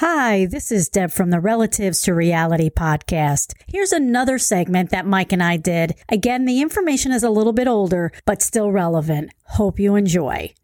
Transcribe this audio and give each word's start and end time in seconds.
Hi, 0.00 0.46
this 0.46 0.72
is 0.72 0.88
Deb 0.88 1.10
from 1.10 1.28
the 1.28 1.40
Relatives 1.40 2.00
to 2.00 2.14
Reality 2.14 2.70
podcast. 2.70 3.52
Here's 3.66 3.92
another 3.92 4.38
segment 4.38 4.88
that 4.88 5.04
Mike 5.04 5.30
and 5.30 5.42
I 5.42 5.58
did. 5.58 5.94
Again, 6.08 6.46
the 6.46 6.62
information 6.62 7.12
is 7.12 7.22
a 7.22 7.28
little 7.28 7.52
bit 7.52 7.68
older, 7.68 8.10
but 8.24 8.40
still 8.40 8.72
relevant. 8.72 9.30
Hope 9.44 9.78
you 9.78 9.96
enjoy. 9.96 10.54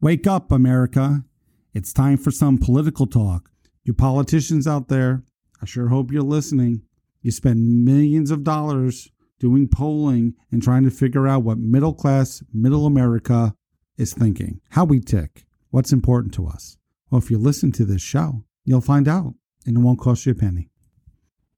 Wake 0.00 0.28
up, 0.28 0.52
America. 0.52 1.24
It's 1.74 1.92
time 1.92 2.16
for 2.16 2.30
some 2.30 2.56
political 2.56 3.04
talk. 3.08 3.50
You 3.82 3.94
politicians 3.94 4.68
out 4.68 4.86
there, 4.86 5.24
I 5.60 5.66
sure 5.66 5.88
hope 5.88 6.12
you're 6.12 6.22
listening. 6.22 6.82
You 7.20 7.32
spend 7.32 7.84
millions 7.84 8.30
of 8.30 8.44
dollars 8.44 9.10
doing 9.40 9.66
polling 9.66 10.34
and 10.52 10.62
trying 10.62 10.84
to 10.84 10.90
figure 10.92 11.26
out 11.26 11.42
what 11.42 11.58
middle 11.58 11.94
class, 11.94 12.44
middle 12.54 12.86
America 12.86 13.56
is 13.98 14.14
thinking, 14.14 14.60
how 14.68 14.84
we 14.84 15.00
tick, 15.00 15.46
what's 15.70 15.92
important 15.92 16.32
to 16.34 16.46
us. 16.46 16.78
Well, 17.10 17.20
if 17.20 17.28
you 17.28 17.38
listen 17.38 17.72
to 17.72 17.84
this 17.84 18.00
show, 18.00 18.44
You'll 18.64 18.80
find 18.80 19.08
out, 19.08 19.34
and 19.66 19.76
it 19.76 19.80
won't 19.80 19.98
cost 19.98 20.26
you 20.26 20.32
a 20.32 20.34
penny. 20.34 20.68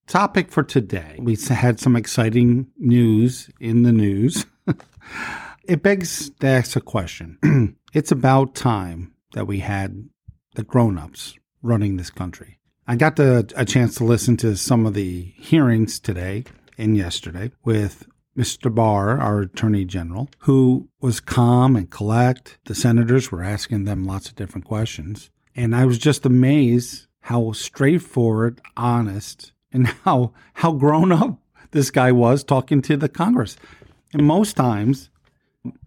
Topic 0.07 0.51
for 0.51 0.63
today. 0.63 1.19
We 1.19 1.37
had 1.37 1.81
some 1.81 1.97
exciting 1.97 2.69
news 2.77 3.51
in 3.61 3.83
the 3.83 3.93
news. 3.93 4.47
it 5.65 5.83
begs 5.83 6.31
to 6.41 6.47
ask 6.47 6.77
a 6.77 6.81
question. 6.81 7.77
it's 7.95 8.13
about 8.13 8.55
time 8.55 9.15
that 9.33 9.47
we 9.47 9.61
had 9.61 10.09
the 10.55 10.63
grown 10.63 10.99
ups 10.99 11.35
running 11.63 11.97
this 11.97 12.11
country. 12.11 12.59
I 12.87 12.97
got 12.97 13.17
the, 13.17 13.51
a 13.57 13.65
chance 13.65 13.95
to 13.97 14.05
listen 14.05 14.37
to 14.39 14.57
some 14.57 14.85
of 14.85 14.93
the 14.93 15.33
hearings 15.39 15.99
today 15.99 16.45
and 16.77 16.97
yesterday 16.97 17.51
with 17.65 18.07
Mr. 18.37 18.75
Barr, 18.75 19.19
our 19.19 19.41
Attorney 19.41 19.85
General, 19.85 20.29
who 20.41 20.89
was 21.01 21.21
calm 21.21 21.77
and 21.77 21.91
collect. 21.91 22.59
The 22.67 22.75
senators 22.75 23.33
were 23.33 23.43
asking 23.43 23.85
them 23.85 24.05
lots 24.05 24.29
of 24.29 24.37
different 24.37 24.67
questions. 24.67 25.31
And 25.57 25.75
I 25.75 25.85
was 25.85 25.99
just 25.99 26.27
amazed 26.27 27.07
how 27.21 27.53
straightforward, 27.53 28.61
honest, 28.77 29.53
and 29.73 29.87
how 30.05 30.33
how 30.55 30.73
grown 30.73 31.13
up 31.13 31.39
this 31.71 31.91
guy 31.91 32.13
was 32.13 32.45
talking 32.45 32.83
to 32.83 32.97
the 32.97 33.09
Congress. 33.09 33.57
And 34.13 34.27
most 34.27 34.57
times 34.57 35.11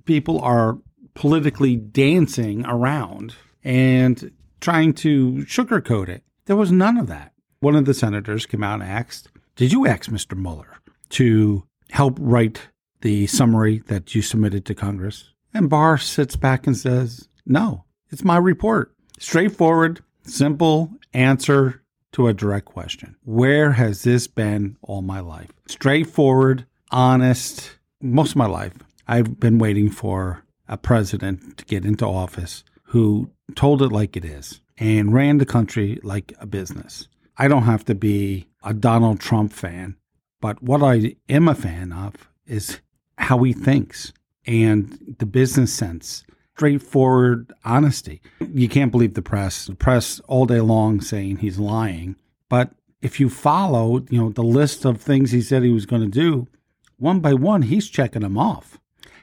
people 0.06 0.40
are 0.42 0.78
politically 1.14 1.76
dancing 1.76 2.66
around 2.66 3.36
and 3.64 4.32
trying 4.62 4.94
to 4.94 5.46
sugarcoat 5.48 6.10
it. 6.10 6.24
There 6.46 6.56
was 6.56 6.72
none 6.72 6.98
of 6.98 7.08
that. 7.08 7.34
One 7.60 7.76
of 7.76 7.86
the 7.86 7.94
senators 7.94 8.46
came 8.46 8.64
out 8.64 8.82
and 8.82 8.90
asked, 8.90 9.30
Did 9.56 9.72
you 9.72 9.88
ask 9.88 10.10
Mr. 10.10 10.38
Mueller 10.38 10.78
to 11.10 11.64
help 11.90 12.18
write 12.20 12.70
the 13.02 13.28
summary 13.28 13.80
that 13.88 14.14
you 14.14 14.22
submitted 14.22 14.66
to 14.66 14.76
Congress? 14.76 15.32
And 15.54 15.70
Barr 15.70 15.98
sits 15.98 16.36
back 16.36 16.68
and 16.68 16.78
says, 16.78 17.28
No, 17.46 17.86
it's 18.10 18.24
my 18.24 18.38
report. 18.38 18.94
Straightforward, 19.20 20.02
simple 20.24 20.92
answer 21.14 21.82
to 22.12 22.28
a 22.28 22.34
direct 22.34 22.66
question. 22.66 23.16
Where 23.24 23.72
has 23.72 24.04
this 24.04 24.28
been 24.28 24.78
all 24.82 25.02
my 25.02 25.20
life? 25.20 25.52
Straightforward, 25.68 26.66
honest, 26.92 27.78
most 28.02 28.32
of 28.32 28.36
my 28.38 28.46
life. 28.46 28.74
I've 29.08 29.40
been 29.40 29.58
waiting 29.58 29.90
for 29.90 30.44
a 30.68 30.78
president 30.78 31.58
to 31.58 31.66
get 31.66 31.86
into 31.86 32.06
office 32.06 32.64
who 32.84 33.32
told 33.56 33.82
it 33.82 33.92
like 33.92 34.16
it 34.16 34.26
is 34.26 34.62
and 34.78 35.14
ran 35.14 35.40
the 35.40 35.46
country 35.46 36.00
like 36.04 36.34
a 36.40 36.46
business. 36.46 37.08
I 37.38 37.48
don't 37.48 37.64
have 37.64 37.86
to 37.86 37.96
be 37.96 38.48
a 38.64 38.74
Donald 38.74 39.20
Trump 39.20 39.52
fan, 39.52 39.96
but 40.42 40.62
what 40.62 40.84
I 40.84 41.16
am 41.28 41.48
a 41.48 41.56
fan 41.56 41.92
of 41.92 42.14
is 42.46 42.82
how 43.18 43.42
he 43.44 43.54
thinks 43.54 44.14
and 44.46 45.16
the 45.20 45.26
business 45.26 45.74
sense 45.74 46.24
straightforward 46.58 47.54
honesty. 47.64 48.20
You 48.40 48.68
can't 48.68 48.92
believe 48.92 49.14
the 49.14 49.22
press. 49.22 49.68
The 49.68 49.76
press 49.76 50.20
all 50.22 50.48
day 50.48 50.60
long 50.60 51.02
saying 51.02 51.38
he's 51.38 51.60
lying. 51.60 52.16
But 52.50 52.72
if 53.00 53.20
you 53.20 53.30
follow, 53.30 54.04
you 54.10 54.20
know, 54.20 54.30
the 54.32 54.42
list 54.42 54.84
of 54.84 55.00
things 55.00 55.30
he 55.30 55.42
said 55.42 55.62
he 55.62 55.70
was 55.70 55.86
going 55.86 56.02
to 56.02 56.08
do, 56.08 56.48
one 56.98 57.20
by 57.20 57.36
one, 57.36 57.62
he's 57.62 57.88
checking 57.88 58.24
them 58.24 58.40
off. 58.40 58.80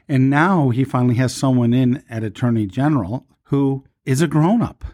And 0.07 0.29
now 0.29 0.69
he 0.69 0.85
finally 0.85 1.15
has 1.15 1.35
someone 1.35 1.73
in 1.73 2.05
at 2.09 2.23
Attorney 2.23 2.67
General 2.67 3.25
who 3.49 3.83
is 4.05 4.21
a 4.21 4.27
grown 4.27 4.61
up. 4.61 4.85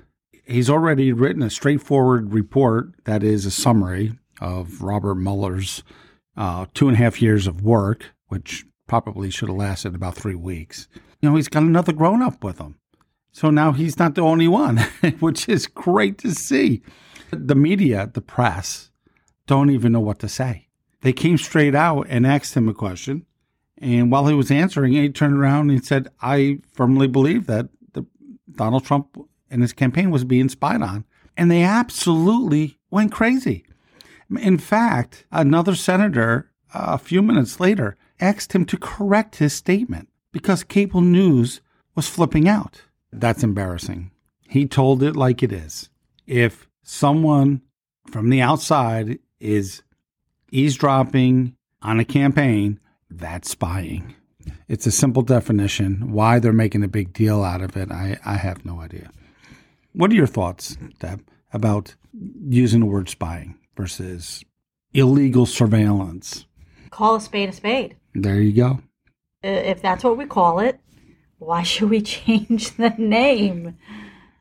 He's 0.43 0.69
already 0.69 1.13
written 1.13 1.43
a 1.43 1.49
straightforward 1.51 2.33
report 2.33 2.89
that 3.03 3.21
is 3.21 3.45
a 3.45 3.51
summary 3.51 4.13
of 4.39 4.81
Robert 4.81 5.15
Mueller's 5.15 5.83
uh, 6.35 6.65
two 6.73 6.87
and 6.87 6.97
a 6.97 6.99
half 6.99 7.21
years 7.21 7.45
of 7.45 7.61
work, 7.61 8.15
which 8.29 8.65
probably 8.91 9.29
should 9.29 9.47
have 9.47 9.57
lasted 9.57 9.95
about 9.95 10.15
three 10.15 10.35
weeks 10.35 10.89
you 11.21 11.29
know, 11.29 11.35
he's 11.35 11.47
got 11.47 11.63
another 11.63 11.93
grown 11.93 12.21
up 12.21 12.43
with 12.43 12.57
him. 12.57 12.75
So 13.31 13.49
now 13.49 13.71
he's 13.71 13.99
not 13.99 14.15
the 14.15 14.21
only 14.21 14.47
one, 14.47 14.77
which 15.19 15.47
is 15.47 15.67
great 15.67 16.17
to 16.19 16.31
see. 16.31 16.81
The 17.31 17.55
media, 17.55 18.09
the 18.11 18.21
press, 18.21 18.91
don't 19.47 19.69
even 19.69 19.91
know 19.91 20.01
what 20.01 20.19
to 20.19 20.27
say. 20.27 20.67
They 21.01 21.13
came 21.13 21.37
straight 21.37 21.75
out 21.75 22.07
and 22.09 22.27
asked 22.27 22.55
him 22.55 22.67
a 22.67 22.73
question. 22.73 23.25
And 23.77 24.11
while 24.11 24.27
he 24.27 24.33
was 24.33 24.51
answering, 24.51 24.93
he 24.93 25.09
turned 25.09 25.37
around 25.37 25.69
and 25.69 25.85
said, 25.85 26.09
I 26.21 26.59
firmly 26.73 27.07
believe 27.07 27.47
that 27.47 27.69
the, 27.93 28.05
Donald 28.51 28.83
Trump 28.83 29.17
and 29.49 29.61
his 29.61 29.73
campaign 29.73 30.11
was 30.11 30.23
being 30.23 30.49
spied 30.49 30.81
on. 30.81 31.05
And 31.37 31.49
they 31.49 31.63
absolutely 31.63 32.77
went 32.89 33.11
crazy. 33.11 33.65
In 34.39 34.57
fact, 34.57 35.25
another 35.31 35.75
senator, 35.75 36.51
a 36.73 36.97
few 36.97 37.21
minutes 37.21 37.59
later, 37.59 37.97
asked 38.21 38.53
him 38.53 38.65
to 38.65 38.77
correct 38.77 39.37
his 39.37 39.53
statement 39.53 40.07
because 40.31 40.63
cable 40.63 41.01
news 41.01 41.61
was 41.95 42.07
flipping 42.07 42.47
out. 42.47 42.83
That's 43.11 43.43
embarrassing. 43.43 44.11
He 44.47 44.65
told 44.65 45.03
it 45.03 45.15
like 45.15 45.43
it 45.43 45.51
is. 45.51 45.89
If 46.27 46.67
someone 46.83 47.61
from 48.09 48.29
the 48.29 48.41
outside 48.41 49.19
is 49.39 49.81
eavesdropping 50.51 51.55
on 51.81 51.99
a 51.99 52.05
campaign, 52.05 52.79
that's 53.09 53.49
spying. 53.49 54.15
It's 54.67 54.85
a 54.85 54.91
simple 54.91 55.21
definition. 55.21 56.11
Why 56.11 56.39
they're 56.39 56.53
making 56.53 56.83
a 56.83 56.87
big 56.87 57.13
deal 57.13 57.43
out 57.43 57.61
of 57.61 57.75
it, 57.75 57.91
I, 57.91 58.17
I 58.25 58.35
have 58.35 58.65
no 58.65 58.79
idea. 58.79 59.11
What 59.93 60.11
are 60.11 60.15
your 60.15 60.27
thoughts, 60.27 60.77
Deb, 60.99 61.23
about 61.51 61.95
using 62.47 62.79
the 62.79 62.85
word 62.85 63.09
spying 63.09 63.57
versus 63.75 64.43
illegal 64.93 65.45
surveillance? 65.45 66.45
Call 66.89 67.15
a 67.15 67.21
spade 67.21 67.49
a 67.49 67.53
spade. 67.53 67.97
There 68.13 68.41
you 68.41 68.53
go 68.53 68.79
if 69.43 69.81
that's 69.81 70.03
what 70.03 70.17
we 70.17 70.25
call 70.25 70.59
it, 70.59 70.79
why 71.39 71.63
should 71.63 71.89
we 71.89 72.01
change 72.01 72.71
the 72.77 72.93
name? 72.97 73.77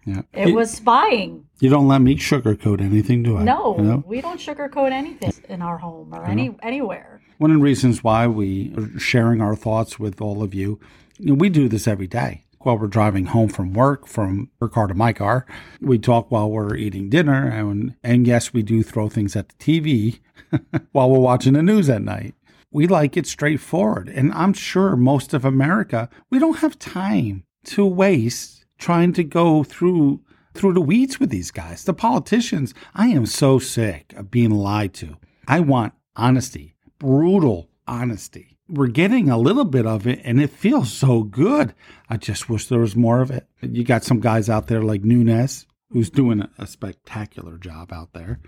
Yeah. 0.06 0.22
It, 0.32 0.48
it 0.48 0.54
was 0.54 0.70
spying. 0.70 1.46
You 1.60 1.68
don't 1.68 1.86
let 1.86 2.00
me 2.00 2.16
sugarcoat 2.16 2.80
anything, 2.80 3.22
do 3.22 3.36
I? 3.36 3.42
No, 3.42 3.76
you 3.76 3.84
know? 3.84 4.04
we 4.06 4.20
don't 4.20 4.40
sugarcoat 4.40 4.92
anything 4.92 5.32
in 5.48 5.60
our 5.60 5.78
home 5.78 6.14
or 6.14 6.24
any 6.24 6.56
anywhere. 6.62 7.20
One 7.36 7.50
of 7.50 7.58
the 7.58 7.62
reasons 7.62 8.02
why 8.02 8.26
we 8.26 8.74
are 8.76 8.98
sharing 8.98 9.40
our 9.40 9.54
thoughts 9.54 9.98
with 9.98 10.20
all 10.20 10.42
of 10.42 10.54
you, 10.54 10.80
you 11.18 11.26
know, 11.26 11.34
we 11.34 11.48
do 11.50 11.68
this 11.68 11.86
every 11.86 12.06
day. 12.06 12.44
While 12.60 12.78
we're 12.78 12.88
driving 12.88 13.26
home 13.26 13.48
from 13.48 13.72
work, 13.72 14.06
from 14.06 14.50
her 14.60 14.68
car 14.68 14.86
to 14.86 14.94
my 14.94 15.14
car, 15.14 15.46
we 15.80 15.98
talk 15.98 16.30
while 16.30 16.50
we're 16.50 16.76
eating 16.76 17.08
dinner, 17.08 17.48
and 17.48 17.94
and 18.02 18.26
yes, 18.26 18.52
we 18.52 18.62
do 18.62 18.82
throw 18.82 19.08
things 19.08 19.36
at 19.36 19.50
the 19.50 19.54
TV 19.54 20.20
while 20.92 21.10
we're 21.10 21.18
watching 21.18 21.54
the 21.54 21.62
news 21.62 21.88
at 21.88 22.02
night. 22.02 22.34
We 22.70 22.86
like 22.86 23.16
it 23.16 23.26
straightforward. 23.26 24.08
And 24.08 24.32
I'm 24.32 24.52
sure 24.52 24.96
most 24.96 25.34
of 25.34 25.44
America, 25.44 26.08
we 26.30 26.38
don't 26.38 26.58
have 26.58 26.78
time 26.78 27.44
to 27.64 27.84
waste 27.84 28.64
trying 28.78 29.12
to 29.14 29.24
go 29.24 29.62
through 29.62 30.20
through 30.52 30.72
the 30.72 30.80
weeds 30.80 31.20
with 31.20 31.30
these 31.30 31.52
guys. 31.52 31.84
The 31.84 31.94
politicians, 31.94 32.74
I 32.94 33.08
am 33.08 33.24
so 33.24 33.60
sick 33.60 34.12
of 34.16 34.32
being 34.32 34.50
lied 34.50 34.94
to. 34.94 35.16
I 35.46 35.60
want 35.60 35.94
honesty, 36.16 36.74
brutal 36.98 37.68
honesty. 37.86 38.58
We're 38.68 38.88
getting 38.88 39.30
a 39.30 39.38
little 39.38 39.64
bit 39.64 39.86
of 39.86 40.06
it 40.06 40.20
and 40.24 40.40
it 40.40 40.50
feels 40.50 40.92
so 40.92 41.22
good. 41.22 41.74
I 42.08 42.16
just 42.16 42.48
wish 42.48 42.66
there 42.66 42.80
was 42.80 42.96
more 42.96 43.20
of 43.20 43.30
it. 43.30 43.46
You 43.62 43.84
got 43.84 44.04
some 44.04 44.20
guys 44.20 44.48
out 44.48 44.66
there 44.66 44.82
like 44.82 45.04
Nunes, 45.04 45.66
who's 45.90 46.10
doing 46.10 46.48
a 46.58 46.66
spectacular 46.66 47.58
job 47.58 47.92
out 47.92 48.12
there. 48.12 48.40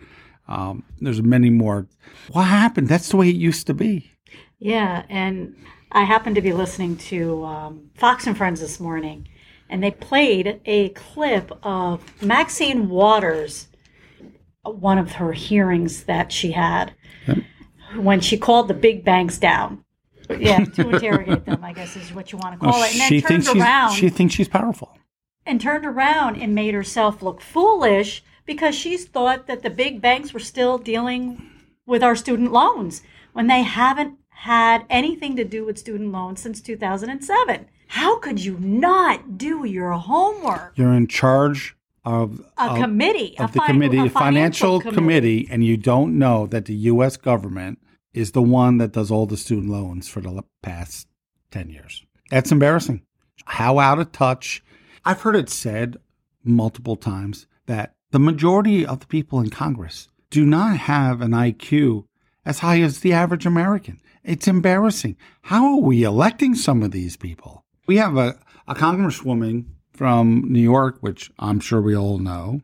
Um, 0.48 0.84
there's 1.00 1.22
many 1.22 1.50
more. 1.50 1.86
What 2.30 2.44
happened? 2.44 2.88
That's 2.88 3.08
the 3.08 3.16
way 3.16 3.28
it 3.28 3.36
used 3.36 3.66
to 3.68 3.74
be. 3.74 4.10
Yeah, 4.62 5.04
and 5.08 5.56
I 5.90 6.04
happened 6.04 6.36
to 6.36 6.40
be 6.40 6.52
listening 6.52 6.96
to 6.96 7.44
um, 7.44 7.90
Fox 7.94 8.28
and 8.28 8.36
Friends 8.36 8.60
this 8.60 8.78
morning, 8.78 9.28
and 9.68 9.82
they 9.82 9.90
played 9.90 10.60
a 10.64 10.90
clip 10.90 11.50
of 11.64 12.22
Maxine 12.22 12.88
Waters, 12.88 13.66
one 14.62 14.98
of 14.98 15.12
her 15.12 15.32
hearings 15.32 16.04
that 16.04 16.30
she 16.30 16.52
had, 16.52 16.94
yep. 17.26 17.38
when 17.96 18.20
she 18.20 18.38
called 18.38 18.68
the 18.68 18.74
big 18.74 19.04
banks 19.04 19.36
down. 19.36 19.84
Yeah, 20.30 20.64
to 20.64 20.90
interrogate 20.94 21.44
them, 21.44 21.64
I 21.64 21.72
guess 21.72 21.96
is 21.96 22.14
what 22.14 22.30
you 22.30 22.38
want 22.38 22.54
to 22.54 22.64
call 22.64 22.74
well, 22.74 22.84
it. 22.84 22.94
And 22.94 23.02
she 23.02 23.20
thinks 23.20 23.48
around. 23.48 23.94
She 23.94 24.10
thinks 24.10 24.34
she's 24.34 24.48
powerful. 24.48 24.96
And 25.44 25.60
turned 25.60 25.84
around 25.84 26.40
and 26.40 26.54
made 26.54 26.72
herself 26.72 27.20
look 27.20 27.40
foolish 27.40 28.22
because 28.46 28.76
she's 28.76 29.06
thought 29.06 29.48
that 29.48 29.64
the 29.64 29.70
big 29.70 30.00
banks 30.00 30.32
were 30.32 30.40
still 30.40 30.78
dealing 30.78 31.50
with 31.84 32.04
our 32.04 32.14
student 32.14 32.52
loans 32.52 33.02
when 33.32 33.48
they 33.48 33.62
haven't 33.62 34.18
had 34.42 34.84
anything 34.90 35.36
to 35.36 35.44
do 35.44 35.64
with 35.64 35.78
student 35.78 36.10
loans 36.10 36.40
since 36.40 36.60
2007. 36.60 37.68
How 37.86 38.18
could 38.18 38.44
you 38.44 38.58
not 38.58 39.38
do 39.38 39.64
your 39.64 39.92
homework? 39.92 40.72
You're 40.74 40.94
in 40.94 41.06
charge 41.06 41.76
of 42.04 42.40
A 42.58 42.72
of, 42.72 42.78
committee, 42.78 43.38
of 43.38 43.50
a 43.50 43.52
the 43.52 43.60
committee, 43.60 43.98
a 43.98 44.04
a 44.06 44.10
financial, 44.10 44.80
financial 44.80 44.92
committee, 44.92 45.46
and 45.48 45.64
you 45.64 45.76
don't 45.76 46.18
know 46.18 46.48
that 46.48 46.64
the 46.64 46.74
U.S. 46.74 47.16
government 47.16 47.78
is 48.14 48.32
the 48.32 48.42
one 48.42 48.78
that 48.78 48.90
does 48.90 49.12
all 49.12 49.26
the 49.26 49.36
student 49.36 49.70
loans 49.70 50.08
for 50.08 50.20
the 50.20 50.42
past 50.60 51.06
10 51.52 51.70
years. 51.70 52.04
That's 52.28 52.50
embarrassing. 52.50 53.02
How 53.44 53.78
out 53.78 54.00
of 54.00 54.10
touch. 54.10 54.64
I've 55.04 55.20
heard 55.20 55.36
it 55.36 55.50
said 55.50 55.98
multiple 56.42 56.96
times 56.96 57.46
that 57.66 57.94
the 58.10 58.18
majority 58.18 58.84
of 58.84 58.98
the 58.98 59.06
people 59.06 59.38
in 59.38 59.50
Congress 59.50 60.08
do 60.30 60.44
not 60.44 60.78
have 60.78 61.20
an 61.20 61.30
IQ 61.30 62.06
as 62.44 62.58
high 62.58 62.80
as 62.80 63.00
the 63.00 63.12
average 63.12 63.46
American. 63.46 64.00
It's 64.24 64.46
embarrassing. 64.46 65.16
How 65.42 65.74
are 65.74 65.80
we 65.80 66.04
electing 66.04 66.54
some 66.54 66.82
of 66.82 66.92
these 66.92 67.16
people? 67.16 67.64
We 67.86 67.96
have 67.96 68.16
a, 68.16 68.38
a 68.68 68.74
congresswoman 68.74 69.66
from 69.92 70.44
New 70.48 70.60
York, 70.60 70.98
which 71.00 71.30
I'm 71.38 71.60
sure 71.60 71.80
we 71.80 71.96
all 71.96 72.18
know, 72.18 72.60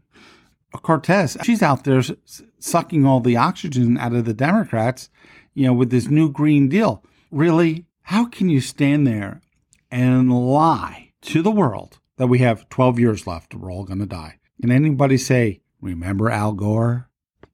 Cortez. 0.72 1.36
She's 1.42 1.62
out 1.62 1.84
there 1.84 2.02
sucking 2.58 3.04
all 3.04 3.20
the 3.20 3.36
oxygen 3.36 3.98
out 3.98 4.12
of 4.12 4.24
the 4.24 4.34
Democrats, 4.34 5.10
you 5.54 5.66
know, 5.66 5.72
with 5.72 5.90
this 5.90 6.08
new 6.08 6.30
Green 6.30 6.68
Deal. 6.68 7.02
Really, 7.30 7.86
how 8.02 8.26
can 8.26 8.48
you 8.48 8.60
stand 8.60 9.06
there 9.06 9.40
and 9.90 10.32
lie 10.32 11.12
to 11.22 11.42
the 11.42 11.50
world 11.50 11.98
that 12.16 12.28
we 12.28 12.38
have 12.38 12.68
12 12.68 12.98
years 12.98 13.26
left? 13.26 13.54
We're 13.54 13.72
all 13.72 13.84
going 13.84 13.98
to 13.98 14.06
die. 14.06 14.38
Can 14.60 14.70
anybody 14.70 15.16
say, 15.16 15.60
remember 15.80 16.30
Al 16.30 16.52
Gore? 16.52 17.07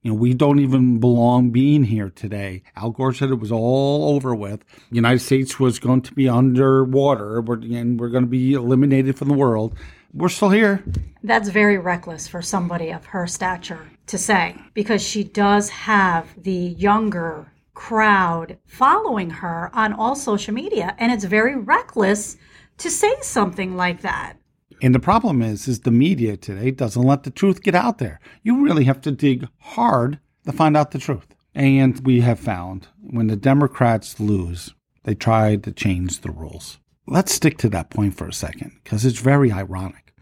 You 0.04 0.10
know, 0.10 0.16
we 0.16 0.34
don't 0.34 0.58
even 0.58 1.00
belong 1.00 1.48
being 1.48 1.84
here 1.84 2.10
today. 2.10 2.62
Al 2.76 2.90
Gore 2.90 3.14
said 3.14 3.30
it 3.30 3.40
was 3.40 3.50
all 3.50 4.14
over 4.14 4.34
with. 4.34 4.60
The 4.90 4.96
United 4.96 5.20
States 5.20 5.58
was 5.58 5.78
going 5.78 6.02
to 6.02 6.12
be 6.12 6.28
underwater 6.28 7.38
and 7.38 7.98
we're 7.98 8.10
going 8.10 8.24
to 8.24 8.30
be 8.30 8.52
eliminated 8.52 9.16
from 9.16 9.28
the 9.28 9.34
world. 9.34 9.74
We're 10.12 10.28
still 10.28 10.50
here. 10.50 10.84
That's 11.22 11.48
very 11.48 11.78
reckless 11.78 12.28
for 12.28 12.42
somebody 12.42 12.90
of 12.90 13.06
her 13.06 13.26
stature 13.26 13.88
to 14.08 14.18
say 14.18 14.56
because 14.74 15.02
she 15.02 15.24
does 15.24 15.70
have 15.70 16.28
the 16.36 16.52
younger 16.52 17.50
crowd 17.72 18.58
following 18.66 19.30
her 19.30 19.70
on 19.72 19.94
all 19.94 20.14
social 20.14 20.52
media 20.52 20.94
and 20.98 21.12
it's 21.12 21.24
very 21.24 21.56
reckless 21.56 22.36
to 22.76 22.90
say 22.90 23.14
something 23.22 23.74
like 23.74 24.02
that. 24.02 24.34
And 24.82 24.94
the 24.94 25.00
problem 25.00 25.42
is, 25.42 25.68
is 25.68 25.80
the 25.80 25.90
media 25.90 26.36
today 26.36 26.70
doesn't 26.70 27.02
let 27.02 27.22
the 27.22 27.30
truth 27.30 27.62
get 27.62 27.74
out 27.74 27.98
there. 27.98 28.20
You 28.42 28.64
really 28.64 28.84
have 28.84 29.00
to 29.02 29.10
dig 29.10 29.48
hard 29.60 30.18
to 30.44 30.52
find 30.52 30.76
out 30.76 30.90
the 30.90 30.98
truth. 30.98 31.26
And 31.54 32.04
we 32.04 32.20
have 32.20 32.40
found 32.40 32.88
when 33.00 33.28
the 33.28 33.36
Democrats 33.36 34.18
lose, 34.18 34.74
they 35.04 35.14
try 35.14 35.56
to 35.56 35.72
change 35.72 36.20
the 36.20 36.30
rules. 36.30 36.78
Let's 37.06 37.34
stick 37.34 37.58
to 37.58 37.68
that 37.70 37.90
point 37.90 38.16
for 38.16 38.26
a 38.26 38.32
second 38.32 38.72
because 38.82 39.04
it's 39.04 39.20
very 39.20 39.52
ironic. 39.52 40.12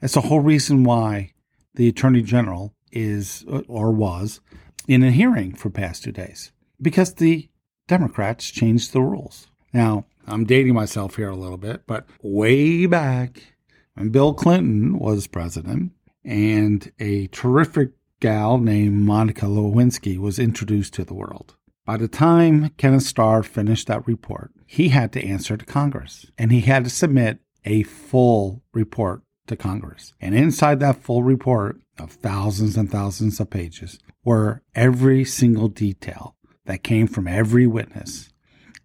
It's 0.00 0.14
the 0.14 0.20
whole 0.22 0.40
reason 0.40 0.84
why 0.84 1.32
the 1.74 1.88
Attorney 1.88 2.22
General 2.22 2.74
is 2.92 3.44
or 3.68 3.90
was 3.90 4.40
in 4.86 5.02
a 5.02 5.10
hearing 5.10 5.54
for 5.54 5.70
past 5.70 6.04
two 6.04 6.12
days 6.12 6.52
because 6.80 7.14
the 7.14 7.48
Democrats 7.88 8.50
changed 8.50 8.92
the 8.92 9.00
rules. 9.00 9.48
Now, 9.72 10.06
I'm 10.26 10.44
dating 10.44 10.74
myself 10.74 11.16
here 11.16 11.30
a 11.30 11.36
little 11.36 11.56
bit, 11.56 11.86
but 11.86 12.06
way 12.22 12.86
back 12.86 13.55
when 13.96 14.10
Bill 14.10 14.34
Clinton 14.34 14.98
was 14.98 15.26
president 15.26 15.92
and 16.24 16.92
a 16.98 17.26
terrific 17.28 17.92
gal 18.20 18.58
named 18.58 18.94
Monica 18.94 19.46
Lewinsky 19.46 20.18
was 20.18 20.38
introduced 20.38 20.94
to 20.94 21.04
the 21.04 21.14
world. 21.14 21.56
By 21.84 21.96
the 21.96 22.08
time 22.08 22.70
Kenneth 22.76 23.04
Starr 23.04 23.42
finished 23.42 23.86
that 23.86 24.06
report, 24.06 24.52
he 24.66 24.90
had 24.90 25.12
to 25.12 25.24
answer 25.24 25.56
to 25.56 25.64
Congress 25.64 26.26
and 26.36 26.52
he 26.52 26.60
had 26.60 26.84
to 26.84 26.90
submit 26.90 27.38
a 27.64 27.84
full 27.84 28.62
report 28.72 29.22
to 29.46 29.56
Congress. 29.56 30.12
And 30.20 30.34
inside 30.34 30.80
that 30.80 31.02
full 31.02 31.22
report 31.22 31.80
of 31.98 32.12
thousands 32.12 32.76
and 32.76 32.90
thousands 32.90 33.40
of 33.40 33.50
pages 33.50 33.98
were 34.24 34.62
every 34.74 35.24
single 35.24 35.68
detail 35.68 36.36
that 36.66 36.82
came 36.82 37.06
from 37.06 37.28
every 37.28 37.66
witness. 37.66 38.30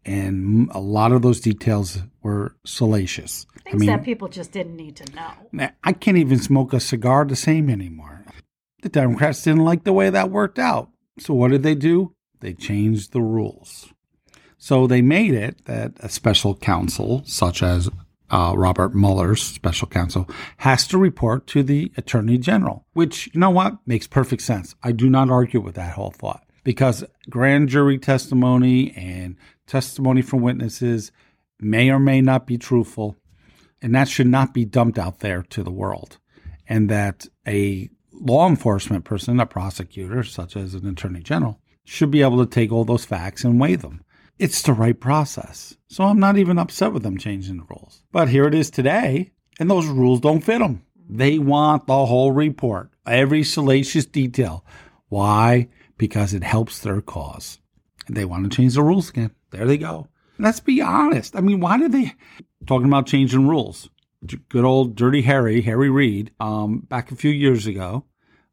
And 0.05 0.69
a 0.71 0.79
lot 0.79 1.11
of 1.11 1.21
those 1.21 1.41
details 1.41 1.99
were 2.23 2.55
salacious. 2.65 3.45
Things 3.63 3.85
that 3.85 4.03
people 4.03 4.27
just 4.27 4.51
didn't 4.51 4.75
need 4.75 4.95
to 4.97 5.15
know. 5.15 5.69
I 5.83 5.93
can't 5.93 6.17
even 6.17 6.39
smoke 6.39 6.73
a 6.73 6.79
cigar 6.79 7.25
the 7.25 7.35
same 7.35 7.69
anymore. 7.69 8.25
The 8.81 8.89
Democrats 8.89 9.43
didn't 9.43 9.63
like 9.63 9.83
the 9.83 9.93
way 9.93 10.09
that 10.09 10.31
worked 10.31 10.59
out. 10.59 10.89
So 11.19 11.33
what 11.33 11.51
did 11.51 11.63
they 11.63 11.75
do? 11.75 12.15
They 12.39 12.53
changed 12.53 13.13
the 13.13 13.21
rules. 13.21 13.93
So 14.57 14.87
they 14.87 15.01
made 15.01 15.33
it 15.33 15.65
that 15.65 15.93
a 15.99 16.09
special 16.09 16.55
counsel, 16.55 17.23
such 17.25 17.61
as 17.61 17.89
uh, 18.31 18.53
Robert 18.55 18.95
Mueller's 18.95 19.41
special 19.41 19.87
counsel, 19.87 20.27
has 20.57 20.87
to 20.87 20.97
report 20.97 21.47
to 21.47 21.63
the 21.63 21.91
attorney 21.97 22.37
general, 22.37 22.85
which, 22.93 23.29
you 23.33 23.39
know 23.39 23.49
what, 23.49 23.77
makes 23.85 24.07
perfect 24.07 24.41
sense. 24.41 24.75
I 24.83 24.91
do 24.91 25.09
not 25.09 25.29
argue 25.29 25.59
with 25.59 25.75
that 25.75 25.93
whole 25.93 26.11
thought 26.11 26.43
because 26.63 27.03
grand 27.29 27.69
jury 27.69 27.97
testimony 27.97 28.91
and 28.95 29.35
testimony 29.67 30.21
from 30.21 30.41
witnesses 30.41 31.11
may 31.59 31.89
or 31.89 31.99
may 31.99 32.21
not 32.21 32.47
be 32.47 32.57
truthful 32.57 33.15
and 33.81 33.93
that 33.95 34.07
should 34.07 34.27
not 34.27 34.53
be 34.53 34.65
dumped 34.65 34.99
out 34.99 35.19
there 35.19 35.41
to 35.43 35.63
the 35.63 35.71
world. 35.71 36.17
And 36.67 36.89
that 36.89 37.27
a 37.47 37.89
law 38.13 38.47
enforcement 38.47 39.03
person, 39.03 39.39
a 39.39 39.45
prosecutor, 39.45 40.23
such 40.23 40.55
as 40.55 40.73
an 40.73 40.87
attorney 40.87 41.21
general, 41.21 41.59
should 41.83 42.11
be 42.11 42.21
able 42.21 42.43
to 42.43 42.49
take 42.49 42.71
all 42.71 42.85
those 42.85 43.05
facts 43.05 43.43
and 43.43 43.59
weigh 43.59 43.75
them. 43.75 44.03
It's 44.39 44.61
the 44.61 44.73
right 44.73 44.99
process. 44.99 45.75
So 45.87 46.03
I'm 46.03 46.19
not 46.19 46.37
even 46.37 46.57
upset 46.57 46.93
with 46.93 47.03
them 47.03 47.17
changing 47.17 47.57
the 47.57 47.65
rules. 47.69 48.03
But 48.11 48.29
here 48.29 48.45
it 48.45 48.53
is 48.53 48.69
today, 48.69 49.31
and 49.59 49.69
those 49.69 49.85
rules 49.87 50.19
don't 50.19 50.41
fit 50.41 50.59
them. 50.59 50.83
They 51.09 51.39
want 51.39 51.87
the 51.87 52.05
whole 52.05 52.31
report, 52.31 52.89
every 53.05 53.43
salacious 53.43 54.05
detail. 54.05 54.65
Why? 55.09 55.67
Because 55.97 56.33
it 56.33 56.43
helps 56.43 56.79
their 56.79 57.01
cause. 57.01 57.59
They 58.09 58.25
want 58.25 58.49
to 58.49 58.55
change 58.55 58.75
the 58.75 58.83
rules 58.83 59.09
again. 59.09 59.31
There 59.51 59.65
they 59.65 59.77
go. 59.77 60.07
Let's 60.39 60.59
be 60.59 60.81
honest. 60.81 61.35
I 61.35 61.41
mean, 61.41 61.59
why 61.59 61.77
do 61.77 61.89
they 61.89 62.13
talking 62.65 62.87
about 62.87 63.07
changing 63.07 63.47
rules? 63.47 63.89
Good 64.49 64.65
old 64.65 64.95
Dirty 64.95 65.23
Harry, 65.23 65.61
Harry 65.61 65.89
Reid, 65.89 66.31
um, 66.39 66.79
back 66.79 67.11
a 67.11 67.15
few 67.15 67.31
years 67.31 67.65
ago, 67.65 68.05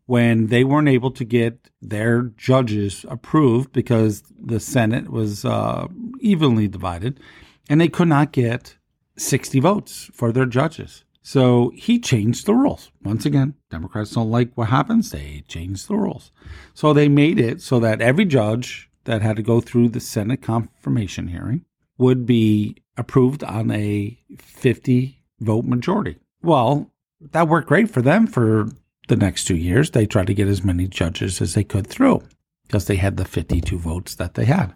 when 0.06 0.46
they 0.46 0.64
weren't 0.64 0.88
able 0.88 1.10
to 1.10 1.24
get 1.24 1.68
their 1.82 2.22
judges 2.22 3.04
approved 3.08 3.72
because 3.72 4.22
the 4.38 4.60
Senate 4.60 5.10
was 5.10 5.44
uh, 5.44 5.86
evenly 6.20 6.68
divided, 6.68 7.20
and 7.68 7.80
they 7.80 7.88
could 7.88 8.08
not 8.08 8.32
get 8.32 8.76
60 9.18 9.60
votes 9.60 10.10
for 10.14 10.32
their 10.32 10.46
judges. 10.46 11.04
So 11.22 11.72
he 11.74 11.98
changed 11.98 12.46
the 12.46 12.54
rules. 12.54 12.90
Once 13.04 13.26
again, 13.26 13.52
Democrats 13.70 14.12
don't 14.12 14.30
like 14.30 14.50
what 14.54 14.70
happens, 14.70 15.10
they 15.10 15.44
change 15.46 15.86
the 15.86 15.96
rules. 15.96 16.32
So 16.72 16.94
they 16.94 17.08
made 17.08 17.38
it 17.38 17.60
so 17.60 17.78
that 17.80 18.00
every 18.00 18.24
judge 18.24 18.88
that 19.04 19.20
had 19.20 19.36
to 19.36 19.42
go 19.42 19.60
through 19.60 19.90
the 19.90 20.00
Senate 20.00 20.40
confirmation 20.40 21.28
hearing 21.28 21.66
would 21.98 22.24
be 22.24 22.76
approved 22.98 23.42
on 23.44 23.70
a 23.70 24.18
50 24.36 25.22
vote 25.40 25.64
majority. 25.64 26.18
Well, 26.42 26.90
that 27.20 27.48
worked 27.48 27.68
great 27.68 27.90
for 27.90 28.02
them 28.02 28.26
for 28.26 28.68
the 29.08 29.16
next 29.16 29.44
two 29.44 29.56
years. 29.56 29.90
They 29.90 30.06
tried 30.06 30.26
to 30.26 30.34
get 30.34 30.48
as 30.48 30.64
many 30.64 30.86
judges 30.86 31.40
as 31.40 31.54
they 31.54 31.64
could 31.64 31.86
through 31.86 32.22
because 32.66 32.86
they 32.86 32.96
had 32.96 33.16
the 33.16 33.24
52 33.24 33.78
votes 33.78 34.14
that 34.16 34.34
they 34.34 34.44
had. 34.44 34.74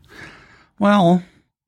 Well, 0.78 1.22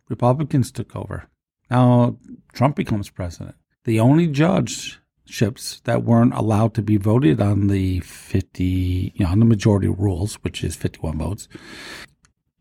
Republicans 0.09 0.73
took 0.73 0.97
over. 0.97 1.29
Now 1.71 2.19
Trump 2.53 2.77
becomes 2.77 3.11
president. 3.11 3.57
The 3.85 4.01
only 4.01 4.27
judgeships 4.27 5.81
that 5.85 6.05
weren't 6.05 6.35
allowed 6.35 6.75
to 6.75 6.83
be 6.83 6.97
voted 6.97 7.41
on 7.41 7.67
the 7.67 8.01
50, 8.01 9.13
you 9.15 9.25
know, 9.25 9.31
on 9.31 9.39
the 9.41 9.45
majority 9.45 9.89
rules, 9.89 10.35
which 10.37 10.65
is 10.65 10.77
51 10.77 11.19
votes, 11.19 11.49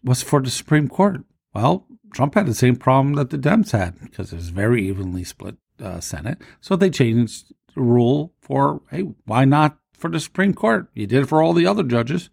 was 0.04 0.22
for 0.22 0.42
the 0.42 0.50
Supreme 0.50 0.90
Court. 0.90 1.24
Well, 1.54 1.86
Trump 2.14 2.36
had 2.36 2.46
the 2.46 2.54
same 2.54 2.76
problem 2.76 3.16
that 3.16 3.30
the 3.30 3.38
Dems 3.38 3.72
had 3.72 4.00
because 4.00 4.32
it 4.32 4.38
was 4.38 4.50
very 4.50 4.88
evenly 4.88 5.24
split 5.24 5.58
uh, 5.82 6.00
Senate. 6.00 6.40
So 6.62 6.76
they 6.76 6.90
changed 6.90 7.54
the 7.76 7.82
rule 7.82 8.34
for, 8.42 8.82
hey, 8.92 9.02
why 9.26 9.46
not 9.46 9.78
for 9.94 10.10
the 10.10 10.20
Supreme 10.20 10.54
Court? 10.54 10.88
You 10.94 11.08
did 11.08 11.24
it 11.24 11.30
for 11.30 11.42
all 11.42 11.54
the 11.54 11.68
other 11.68 11.84
judges. 11.84 12.30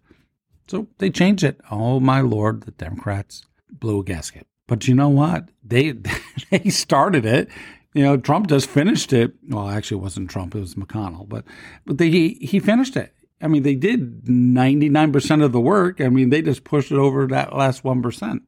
So 0.67 0.87
they 0.99 1.09
changed 1.09 1.43
it. 1.43 1.59
Oh 1.69 1.99
my 1.99 2.21
lord, 2.21 2.63
the 2.63 2.71
Democrats 2.71 3.45
blew 3.69 3.99
a 3.99 4.03
gasket. 4.03 4.47
But 4.67 4.87
you 4.87 4.95
know 4.95 5.09
what? 5.09 5.49
They 5.63 5.93
they 6.49 6.69
started 6.69 7.25
it. 7.25 7.49
You 7.93 8.03
know, 8.03 8.15
Trump 8.15 8.47
just 8.47 8.69
finished 8.69 9.11
it. 9.11 9.33
Well, 9.49 9.67
actually, 9.67 9.97
it 9.97 10.03
wasn't 10.03 10.29
Trump; 10.29 10.55
it 10.55 10.59
was 10.59 10.75
McConnell. 10.75 11.27
But 11.27 11.43
but 11.85 11.97
they, 11.97 12.09
he 12.09 12.35
he 12.35 12.59
finished 12.59 12.95
it. 12.95 13.13
I 13.41 13.47
mean, 13.47 13.63
they 13.63 13.75
did 13.75 14.29
ninety 14.29 14.87
nine 14.87 15.11
percent 15.11 15.41
of 15.41 15.51
the 15.51 15.59
work. 15.59 15.99
I 15.99 16.07
mean, 16.07 16.29
they 16.29 16.41
just 16.41 16.63
pushed 16.63 16.91
it 16.91 16.97
over 16.97 17.27
that 17.27 17.53
last 17.53 17.83
one 17.83 18.01
percent. 18.01 18.43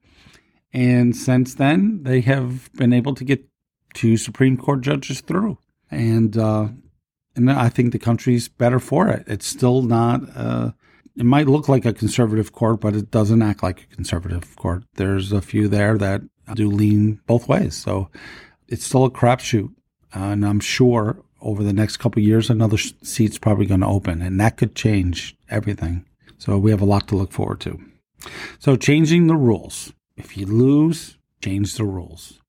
And 0.74 1.16
since 1.16 1.56
then, 1.56 2.04
they 2.04 2.22
have 2.22 2.72
been 2.74 2.94
able 2.94 3.14
to 3.16 3.24
get 3.24 3.48
two 3.94 4.18
Supreme 4.18 4.58
Court 4.58 4.82
judges 4.82 5.22
through. 5.22 5.60
And 5.92 6.36
uh, 6.36 6.70
and 7.36 7.52
I 7.52 7.70
think 7.70 7.92
the 7.92 8.00
country's 8.00 8.48
better 8.48 8.80
for 8.80 9.08
it. 9.10 9.24
It's 9.28 9.46
still 9.46 9.82
not. 9.82 10.22
Uh, 10.36 10.72
it 11.16 11.26
might 11.26 11.48
look 11.48 11.70
like 11.70 11.86
a 11.86 11.94
conservative 11.94 12.54
court, 12.54 12.82
but 12.82 12.96
it 12.96 13.12
doesn't 13.12 13.42
act 13.42 13.62
like 13.62 13.84
a 13.84 13.96
conservative 13.96 14.56
court. 14.56 14.84
There's 14.96 15.32
a 15.32 15.42
few 15.42 15.68
there 15.68 15.98
that 16.00 16.22
do 16.56 16.70
lean 16.70 17.22
both 17.28 17.48
ways. 17.48 17.76
So 17.76 18.10
it's 18.68 18.84
still 18.84 19.06
a 19.06 19.12
crapshoot. 19.12 19.70
Uh, 20.16 20.20
and 20.20 20.46
I'm 20.46 20.60
sure 20.60 21.24
over 21.42 21.64
the 21.64 21.74
next 21.74 21.98
couple 21.98 22.22
years, 22.22 22.50
another 22.50 22.78
seat's 22.78 23.38
probably 23.38 23.66
going 23.66 23.82
to 23.82 23.88
open, 23.88 24.22
and 24.22 24.40
that 24.40 24.58
could 24.58 24.76
change 24.76 25.36
everything. 25.50 26.06
So 26.38 26.58
we 26.58 26.72
have 26.72 26.82
a 26.82 26.86
lot 26.86 27.08
to 27.10 27.16
look 27.16 27.32
forward 27.32 27.60
to. 27.62 27.80
So 28.60 28.76
changing 28.76 29.28
the 29.28 29.36
rules. 29.36 29.94
If 30.24 30.38
you 30.38 30.46
lose, 30.46 31.18
change 31.42 31.76
the 31.76 31.84
rules. 31.84 32.40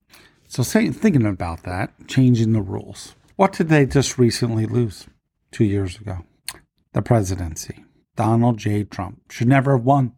So 0.47 0.63
say, 0.63 0.89
thinking 0.89 1.25
about 1.25 1.63
that, 1.63 1.91
changing 2.07 2.53
the 2.53 2.61
rules. 2.61 3.15
What 3.35 3.51
did 3.51 3.67
they 3.67 3.85
just 3.85 4.17
recently 4.17 4.65
lose 4.65 5.07
two 5.51 5.65
years 5.65 5.97
ago? 5.97 6.25
The 6.93 7.01
presidency. 7.01 7.83
Donald 8.15 8.57
J. 8.57 8.85
Trump 8.85 9.29
should 9.29 9.49
never 9.49 9.75
have 9.75 9.85
won. 9.85 10.13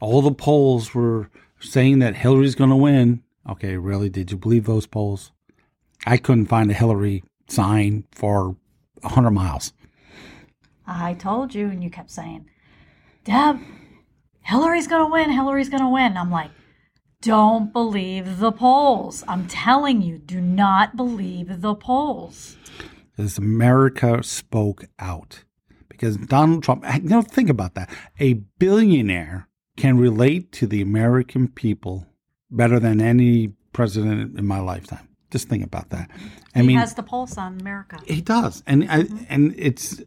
All 0.00 0.20
the 0.20 0.32
polls 0.32 0.94
were 0.94 1.30
saying 1.60 2.00
that 2.00 2.16
Hillary's 2.16 2.56
going 2.56 2.70
to 2.70 2.76
win. 2.76 3.22
Okay, 3.48 3.76
really? 3.76 4.08
Did 4.08 4.32
you 4.32 4.36
believe 4.36 4.66
those 4.66 4.86
polls? 4.86 5.30
I 6.04 6.16
couldn't 6.16 6.46
find 6.46 6.70
a 6.70 6.74
Hillary 6.74 7.22
sign 7.48 8.04
for 8.10 8.56
100 9.02 9.30
miles. 9.30 9.72
I 10.86 11.14
told 11.14 11.54
you, 11.54 11.68
and 11.68 11.82
you 11.82 11.90
kept 11.90 12.10
saying, 12.10 12.46
Deb, 13.24 13.60
Hillary's 14.42 14.88
going 14.88 15.06
to 15.06 15.12
win. 15.12 15.30
Hillary's 15.30 15.68
going 15.68 15.82
to 15.82 15.88
win. 15.88 16.16
I'm 16.16 16.30
like, 16.30 16.50
don't 17.24 17.72
believe 17.72 18.38
the 18.38 18.52
polls. 18.52 19.24
I'm 19.26 19.48
telling 19.48 20.02
you, 20.02 20.18
do 20.18 20.42
not 20.42 20.94
believe 20.94 21.62
the 21.62 21.74
polls. 21.74 22.58
Because 23.16 23.38
America 23.38 24.22
spoke 24.22 24.84
out. 24.98 25.44
Because 25.88 26.18
Donald 26.18 26.62
Trump, 26.62 26.84
you 27.02 27.08
know, 27.08 27.22
think 27.22 27.48
about 27.48 27.74
that. 27.76 27.88
A 28.20 28.34
billionaire 28.58 29.48
can 29.78 29.96
relate 29.96 30.52
to 30.52 30.66
the 30.66 30.82
American 30.82 31.48
people 31.48 32.06
better 32.50 32.78
than 32.78 33.00
any 33.00 33.48
president 33.72 34.38
in 34.38 34.46
my 34.46 34.60
lifetime. 34.60 35.08
Just 35.34 35.48
think 35.48 35.64
about 35.64 35.90
that. 35.90 36.08
I 36.54 36.60
he 36.60 36.68
mean, 36.68 36.78
has 36.78 36.94
the 36.94 37.02
pulse 37.02 37.36
on 37.36 37.60
America. 37.60 37.98
He 38.06 38.20
does, 38.20 38.62
and 38.68 38.88
I, 38.88 39.02
mm-hmm. 39.02 39.24
and 39.28 39.52
it's. 39.58 40.00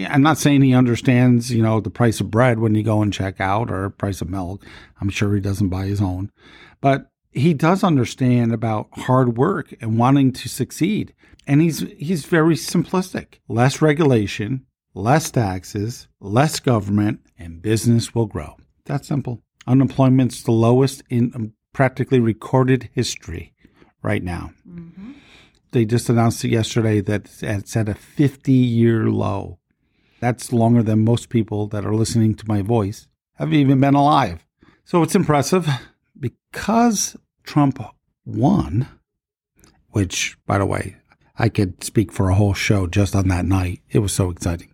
I'm 0.00 0.20
not 0.20 0.36
saying 0.36 0.62
he 0.62 0.74
understands, 0.74 1.52
you 1.54 1.62
know, 1.62 1.78
the 1.78 1.90
price 1.90 2.20
of 2.20 2.28
bread 2.28 2.58
when 2.58 2.74
you 2.74 2.82
go 2.82 3.00
and 3.00 3.12
check 3.12 3.40
out, 3.40 3.70
or 3.70 3.88
price 3.90 4.20
of 4.20 4.28
milk. 4.28 4.66
I'm 5.00 5.10
sure 5.10 5.32
he 5.32 5.40
doesn't 5.40 5.68
buy 5.68 5.86
his 5.86 6.00
own, 6.00 6.32
but 6.80 7.08
he 7.30 7.54
does 7.54 7.84
understand 7.84 8.52
about 8.52 8.88
hard 8.94 9.36
work 9.36 9.72
and 9.80 9.96
wanting 9.96 10.32
to 10.32 10.48
succeed. 10.48 11.14
And 11.46 11.62
he's 11.62 11.78
he's 11.96 12.26
very 12.26 12.56
simplistic. 12.56 13.34
Less 13.46 13.80
regulation, 13.80 14.66
less 14.92 15.30
taxes, 15.30 16.08
less 16.18 16.58
government, 16.58 17.20
and 17.38 17.62
business 17.62 18.12
will 18.12 18.26
grow. 18.26 18.56
That 18.86 19.04
simple. 19.04 19.40
Unemployment's 19.68 20.42
the 20.42 20.50
lowest 20.50 21.04
in 21.08 21.30
um, 21.32 21.52
practically 21.72 22.18
recorded 22.18 22.90
history 22.92 23.53
right 24.04 24.22
now. 24.22 24.52
Mm-hmm. 24.68 25.12
They 25.72 25.84
just 25.84 26.08
announced 26.08 26.44
it 26.44 26.52
yesterday 26.52 27.00
that 27.00 27.42
it's 27.42 27.76
at 27.76 27.88
a 27.88 27.94
50 27.94 28.52
year 28.52 29.08
low. 29.08 29.58
That's 30.20 30.52
longer 30.52 30.82
than 30.82 31.04
most 31.04 31.30
people 31.30 31.66
that 31.68 31.84
are 31.84 31.94
listening 31.94 32.36
to 32.36 32.46
my 32.46 32.62
voice 32.62 33.08
have 33.34 33.52
even 33.52 33.80
been 33.80 33.94
alive. 33.94 34.46
So 34.84 35.02
it's 35.02 35.16
impressive 35.16 35.68
because 36.18 37.16
Trump 37.42 37.82
won, 38.24 38.86
which, 39.88 40.36
by 40.46 40.58
the 40.58 40.66
way, 40.66 40.96
I 41.36 41.48
could 41.48 41.82
speak 41.82 42.12
for 42.12 42.28
a 42.28 42.34
whole 42.34 42.54
show 42.54 42.86
just 42.86 43.16
on 43.16 43.28
that 43.28 43.44
night. 43.44 43.80
It 43.90 43.98
was 43.98 44.12
so 44.12 44.30
exciting. 44.30 44.72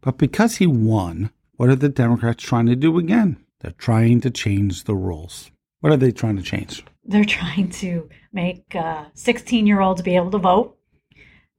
But 0.00 0.18
because 0.18 0.56
he 0.56 0.66
won, 0.66 1.30
what 1.56 1.70
are 1.70 1.76
the 1.76 1.88
Democrats 1.88 2.44
trying 2.44 2.66
to 2.66 2.76
do 2.76 2.98
again? 2.98 3.42
They're 3.60 3.72
trying 3.72 4.20
to 4.20 4.30
change 4.30 4.84
the 4.84 4.94
rules. 4.94 5.50
What 5.80 5.92
are 5.92 5.96
they 5.96 6.10
trying 6.10 6.36
to 6.36 6.42
change? 6.42 6.84
They're 7.04 7.24
trying 7.24 7.70
to 7.70 8.08
make 8.32 8.76
16 9.14 9.64
uh, 9.64 9.66
year 9.66 9.80
olds 9.80 10.02
be 10.02 10.16
able 10.16 10.30
to 10.32 10.38
vote. 10.38 10.76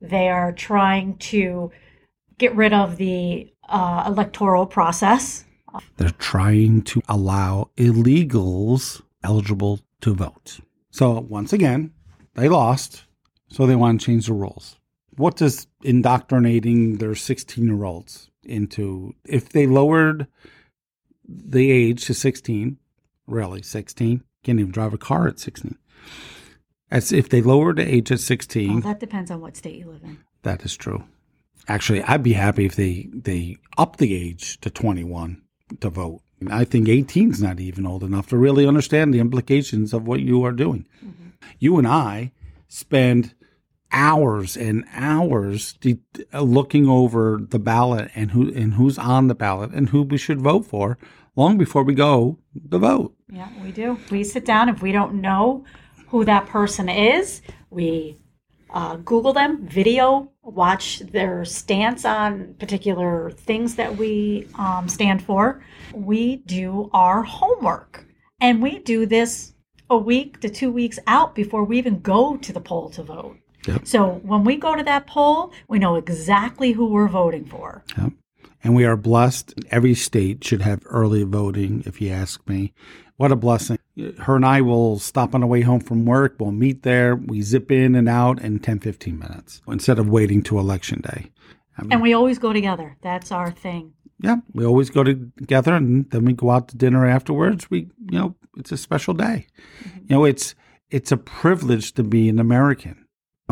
They 0.01 0.29
are 0.29 0.51
trying 0.51 1.17
to 1.17 1.71
get 2.37 2.55
rid 2.55 2.73
of 2.73 2.97
the 2.97 3.53
uh, 3.67 4.03
electoral 4.07 4.65
process. 4.65 5.45
They're 5.97 6.09
trying 6.11 6.81
to 6.83 7.01
allow 7.07 7.69
illegals 7.77 9.01
eligible 9.23 9.79
to 10.01 10.13
vote. 10.13 10.59
So, 10.91 11.19
once 11.19 11.53
again, 11.53 11.91
they 12.33 12.49
lost, 12.49 13.03
so 13.49 13.65
they 13.65 13.75
want 13.75 13.99
to 13.99 14.05
change 14.05 14.27
the 14.27 14.33
rules. 14.33 14.77
What 15.15 15.35
does 15.35 15.67
indoctrinating 15.83 16.97
their 16.97 17.13
16 17.15 17.65
year 17.65 17.83
olds 17.83 18.31
into? 18.43 19.13
If 19.25 19.49
they 19.49 19.67
lowered 19.67 20.27
the 21.27 21.71
age 21.71 22.05
to 22.05 22.13
16, 22.13 22.77
really 23.29 23.61
16 23.61 24.23
can't 24.43 24.59
even 24.59 24.71
drive 24.71 24.93
a 24.93 24.97
car 24.97 25.27
at 25.27 25.39
16 25.39 25.77
as 26.91 27.11
if 27.11 27.29
they 27.29 27.41
lowered 27.41 27.77
the 27.77 27.87
age 27.87 28.11
at 28.11 28.19
16 28.19 28.77
oh, 28.77 28.79
that 28.81 28.99
depends 28.99 29.31
on 29.31 29.41
what 29.41 29.55
state 29.55 29.77
you 29.77 29.87
live 29.87 30.03
in. 30.03 30.17
That 30.43 30.63
is 30.63 30.75
true. 30.75 31.03
Actually 31.67 32.03
i'd 32.03 32.23
be 32.23 32.33
happy 32.33 32.65
if 32.65 32.75
they 32.75 33.09
they 33.13 33.57
up 33.77 33.97
the 33.97 34.15
age 34.15 34.59
to 34.61 34.69
21 34.69 35.41
to 35.81 35.89
vote. 35.89 36.21
I 36.49 36.63
think 36.63 36.87
18 36.87 37.31
is 37.31 37.41
not 37.41 37.59
even 37.59 37.85
old 37.85 38.03
enough 38.03 38.27
to 38.27 38.37
really 38.37 38.65
understand 38.65 39.13
the 39.13 39.19
implications 39.19 39.93
of 39.93 40.07
what 40.07 40.21
you 40.21 40.43
are 40.45 40.53
doing. 40.53 40.87
Mm-hmm. 41.03 41.29
you 41.59 41.77
and 41.77 41.87
i 41.87 42.31
spend 42.67 43.33
hours 43.91 44.55
and 44.55 44.85
hours 44.93 45.73
de- 45.73 45.99
looking 46.33 46.87
over 46.87 47.39
the 47.49 47.59
ballot 47.59 48.11
and 48.15 48.31
who 48.31 48.53
and 48.53 48.75
who's 48.75 48.97
on 48.97 49.27
the 49.27 49.35
ballot 49.35 49.71
and 49.71 49.89
who 49.89 50.03
we 50.03 50.17
should 50.17 50.41
vote 50.41 50.65
for 50.65 50.97
long 51.39 51.57
before 51.57 51.83
we 51.83 51.95
go 51.95 52.37
to 52.71 52.77
vote. 52.77 53.15
Yeah, 53.31 53.49
we 53.63 53.71
do. 53.71 53.97
We 54.11 54.23
sit 54.23 54.45
down. 54.45 54.69
If 54.69 54.81
we 54.81 54.91
don't 54.91 55.15
know 55.21 55.65
who 56.07 56.25
that 56.25 56.47
person 56.47 56.89
is, 56.89 57.41
we 57.69 58.17
uh, 58.71 58.97
Google 58.97 59.33
them, 59.33 59.65
video, 59.65 60.31
watch 60.43 60.99
their 60.99 61.45
stance 61.45 62.05
on 62.05 62.53
particular 62.59 63.31
things 63.31 63.75
that 63.75 63.97
we 63.97 64.47
um, 64.55 64.87
stand 64.87 65.23
for. 65.23 65.63
We 65.93 66.37
do 66.37 66.89
our 66.93 67.23
homework. 67.23 68.05
And 68.41 68.61
we 68.61 68.79
do 68.79 69.05
this 69.05 69.53
a 69.89 69.97
week 69.97 70.39
to 70.41 70.49
two 70.49 70.71
weeks 70.71 70.99
out 71.07 71.35
before 71.35 71.63
we 71.63 71.77
even 71.77 71.99
go 71.99 72.37
to 72.37 72.53
the 72.53 72.61
poll 72.61 72.89
to 72.91 73.03
vote. 73.03 73.37
Yep. 73.67 73.87
So 73.87 74.21
when 74.23 74.43
we 74.43 74.55
go 74.55 74.75
to 74.75 74.83
that 74.83 75.07
poll, 75.07 75.51
we 75.67 75.79
know 75.79 75.95
exactly 75.95 76.71
who 76.71 76.87
we're 76.87 77.07
voting 77.07 77.45
for. 77.45 77.83
Yep. 77.97 78.13
And 78.63 78.75
we 78.75 78.85
are 78.85 78.97
blessed. 78.97 79.53
Every 79.71 79.95
state 79.95 80.43
should 80.43 80.61
have 80.61 80.81
early 80.85 81.23
voting, 81.23 81.83
if 81.85 82.01
you 82.01 82.11
ask 82.11 82.47
me. 82.47 82.73
What 83.17 83.31
a 83.31 83.35
blessing. 83.35 83.79
Her 84.19 84.37
and 84.37 84.45
I 84.45 84.61
will 84.61 84.97
stop 84.99 85.35
on 85.35 85.41
the 85.41 85.47
way 85.47 85.61
home 85.61 85.81
from 85.81 86.05
work. 86.05 86.35
We'll 86.39 86.51
meet 86.51 86.83
there. 86.83 87.15
We 87.15 87.41
zip 87.41 87.71
in 87.71 87.95
and 87.95 88.07
out 88.07 88.41
in 88.41 88.59
10, 88.59 88.79
15 88.79 89.19
minutes 89.19 89.61
instead 89.67 89.99
of 89.99 90.09
waiting 90.09 90.41
to 90.43 90.59
election 90.59 91.01
day. 91.01 91.31
I 91.77 91.81
mean, 91.83 91.93
and 91.93 92.01
we 92.01 92.13
always 92.13 92.39
go 92.39 92.53
together. 92.53 92.97
That's 93.01 93.31
our 93.31 93.51
thing. 93.51 93.93
Yeah, 94.21 94.37
we 94.53 94.65
always 94.65 94.89
go 94.89 95.03
together 95.03 95.73
and 95.73 96.09
then 96.11 96.25
we 96.25 96.33
go 96.33 96.49
out 96.49 96.67
to 96.69 96.77
dinner 96.77 97.05
afterwards. 97.05 97.69
We, 97.69 97.89
you 98.09 98.19
know, 98.19 98.35
it's 98.57 98.71
a 98.71 98.77
special 98.77 99.13
day. 99.13 99.47
Mm-hmm. 99.83 99.99
You 99.99 100.15
know, 100.15 100.25
it's 100.25 100.55
it's 100.89 101.11
a 101.11 101.17
privilege 101.17 101.93
to 101.93 102.03
be 102.03 102.29
an 102.29 102.39
American. 102.39 103.05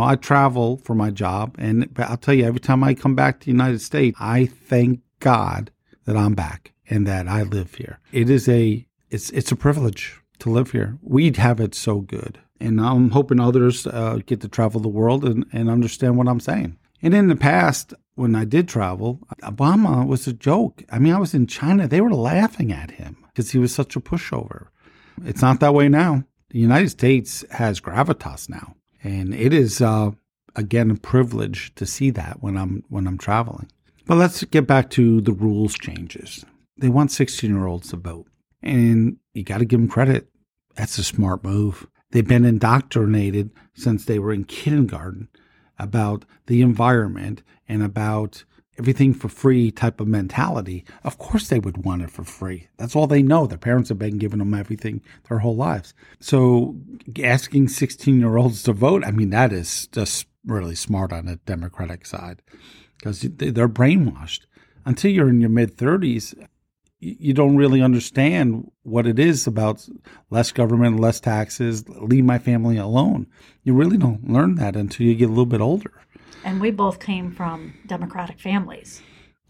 I 0.04 0.16
travel 0.16 0.78
for 0.78 0.96
my 0.96 1.10
job, 1.10 1.56
and 1.58 1.90
I'll 1.98 2.18
tell 2.18 2.34
you, 2.34 2.46
every 2.46 2.60
time 2.60 2.84
I 2.84 2.94
come 2.94 3.16
back 3.16 3.40
to 3.40 3.46
the 3.46 3.52
United 3.52 3.82
States, 3.82 4.18
I 4.20 4.46
thank 4.46 5.02
God 5.20 5.72
that 6.06 6.16
I'm 6.16 6.34
back 6.34 6.74
and 6.90 7.06
that 7.08 7.28
I 7.28 7.44
live 7.44 7.76
here. 7.76 8.00
It 8.12 8.30
is 8.30 8.48
a 8.48 8.86
it's 9.10 9.30
it's 9.32 9.52
a 9.52 9.56
privilege 9.56 10.22
to 10.40 10.50
live 10.50 10.72
here. 10.72 10.98
We 11.02 11.32
have 11.32 11.60
it 11.60 11.76
so 11.76 12.02
good, 12.02 12.40
and 12.60 12.80
I'm 12.80 13.12
hoping 13.12 13.40
others 13.40 13.88
uh, 13.88 14.20
get 14.26 14.42
to 14.42 14.48
travel 14.48 14.82
the 14.82 14.88
world 14.88 15.24
and, 15.26 15.46
and 15.52 15.70
understand 15.70 16.18
what 16.18 16.28
I'm 16.28 16.40
saying. 16.40 16.78
And 17.02 17.14
in 17.14 17.28
the 17.28 17.36
past, 17.36 17.94
when 18.16 18.36
I 18.36 18.46
did 18.46 18.68
travel, 18.68 19.20
Obama 19.44 20.06
was 20.06 20.28
a 20.28 20.34
joke. 20.34 20.84
I 20.92 21.00
mean, 21.00 21.14
I 21.14 21.20
was 21.20 21.34
in 21.34 21.48
China; 21.48 21.88
they 21.88 22.02
were 22.02 22.14
laughing 22.14 22.72
at 22.72 22.92
him 22.92 23.18
because 23.28 23.52
he 23.52 23.58
was 23.58 23.74
such 23.74 23.96
a 23.96 24.02
pushover. 24.02 24.68
It's 25.26 25.42
not 25.42 25.60
that 25.60 25.74
way 25.74 25.90
now. 25.90 26.24
The 26.50 26.60
United 26.60 26.90
States 26.90 27.44
has 27.52 27.82
gravitas 27.82 28.50
now 28.50 28.77
and 29.04 29.34
it 29.34 29.54
is 29.54 29.82
uh, 29.82 30.12
again 30.56 30.92
a 30.92 30.96
privilege 30.96 31.74
to 31.76 31.86
see 31.86 32.10
that 32.12 32.42
when 32.42 32.58
I'm 32.58 32.84
when 32.90 33.08
I'm 33.08 33.18
traveling. 33.18 33.70
But 34.06 34.16
let's 34.16 34.44
get 34.46 34.68
back 34.68 34.90
to 34.92 35.22
the 35.22 35.34
rules 35.34 35.76
changes. 35.76 36.46
They 36.78 36.90
want 36.90 37.12
16 37.12 37.50
year 37.50 37.68
olds 37.68 37.90
to 37.90 37.98
vote, 37.98 38.28
and 38.62 39.18
you 39.34 39.44
got 39.44 39.60
to 39.60 39.66
give 39.66 39.80
them 39.80 39.90
credit. 39.90 40.30
That's 40.76 40.98
a 40.98 41.04
smart 41.04 41.44
move. 41.44 41.88
They've 42.12 42.28
been 42.28 42.46
indoctrinated 42.46 43.52
since 43.74 44.06
they 44.06 44.20
were 44.20 44.32
in 44.32 44.46
kindergarten 44.46 45.28
about 45.78 46.26
the 46.46 46.62
environment 46.62 47.44
and 47.68 47.84
about 47.84 48.46
everything 48.80 49.14
for 49.14 49.30
free 49.30 49.72
type 49.72 50.00
of 50.00 50.08
mentality, 50.08 50.86
of 51.04 51.18
course 51.18 51.48
they 51.48 51.60
would 51.60 51.84
want 51.86 52.02
it 52.02 52.12
for 52.12 52.24
free. 52.24 52.68
That's 52.78 52.96
all 52.96 53.08
they 53.08 53.24
know. 53.24 53.48
Their 53.48 53.58
parents 53.58 53.90
have 53.90 54.00
been 54.00 54.18
giving 54.18 54.40
them 54.40 54.54
everything 54.54 55.02
their 55.28 55.40
whole 55.40 55.56
lives. 55.56 55.94
So 56.20 56.76
asking 57.24 57.70
16 57.70 58.20
year 58.20 58.38
olds 58.38 58.64
to 58.64 58.74
vote, 58.74 59.04
I 59.06 59.12
mean, 59.12 59.32
that 59.32 59.52
is 59.52 59.88
just 59.88 60.28
really 60.46 60.76
smart 60.76 61.12
on 61.12 61.26
the 61.26 61.38
Democratic 61.46 62.06
side 62.06 62.42
because 62.98 63.22
they're 63.22 63.70
brainwashed. 63.70 64.42
Until 64.86 65.12
you're 65.12 65.30
in 65.30 65.42
your 65.42 65.50
mid 65.50 65.76
30s, 65.76 66.34
you 67.00 67.34
don't 67.34 67.58
really 67.58 67.82
understand 67.82 68.72
what 68.84 69.06
it 69.06 69.20
is 69.20 69.46
about 69.46 69.88
less 70.32 70.52
government, 70.52 71.00
less 71.00 71.20
taxes, 71.20 71.88
leave 71.88 72.24
my 72.24 72.40
family 72.40 72.78
alone. 72.78 73.28
You 73.64 73.74
really 73.76 73.98
don't 73.98 74.32
learn 74.32 74.56
that 74.56 74.76
until 74.76 75.06
you 75.06 75.14
get 75.14 75.26
a 75.26 75.30
little 75.30 75.46
bit 75.46 75.62
older. 75.62 75.94
And 76.44 76.62
we 76.62 76.72
both 76.72 77.00
came 77.00 77.32
from 77.32 77.74
Democratic 77.86 78.40
families. 78.40 79.02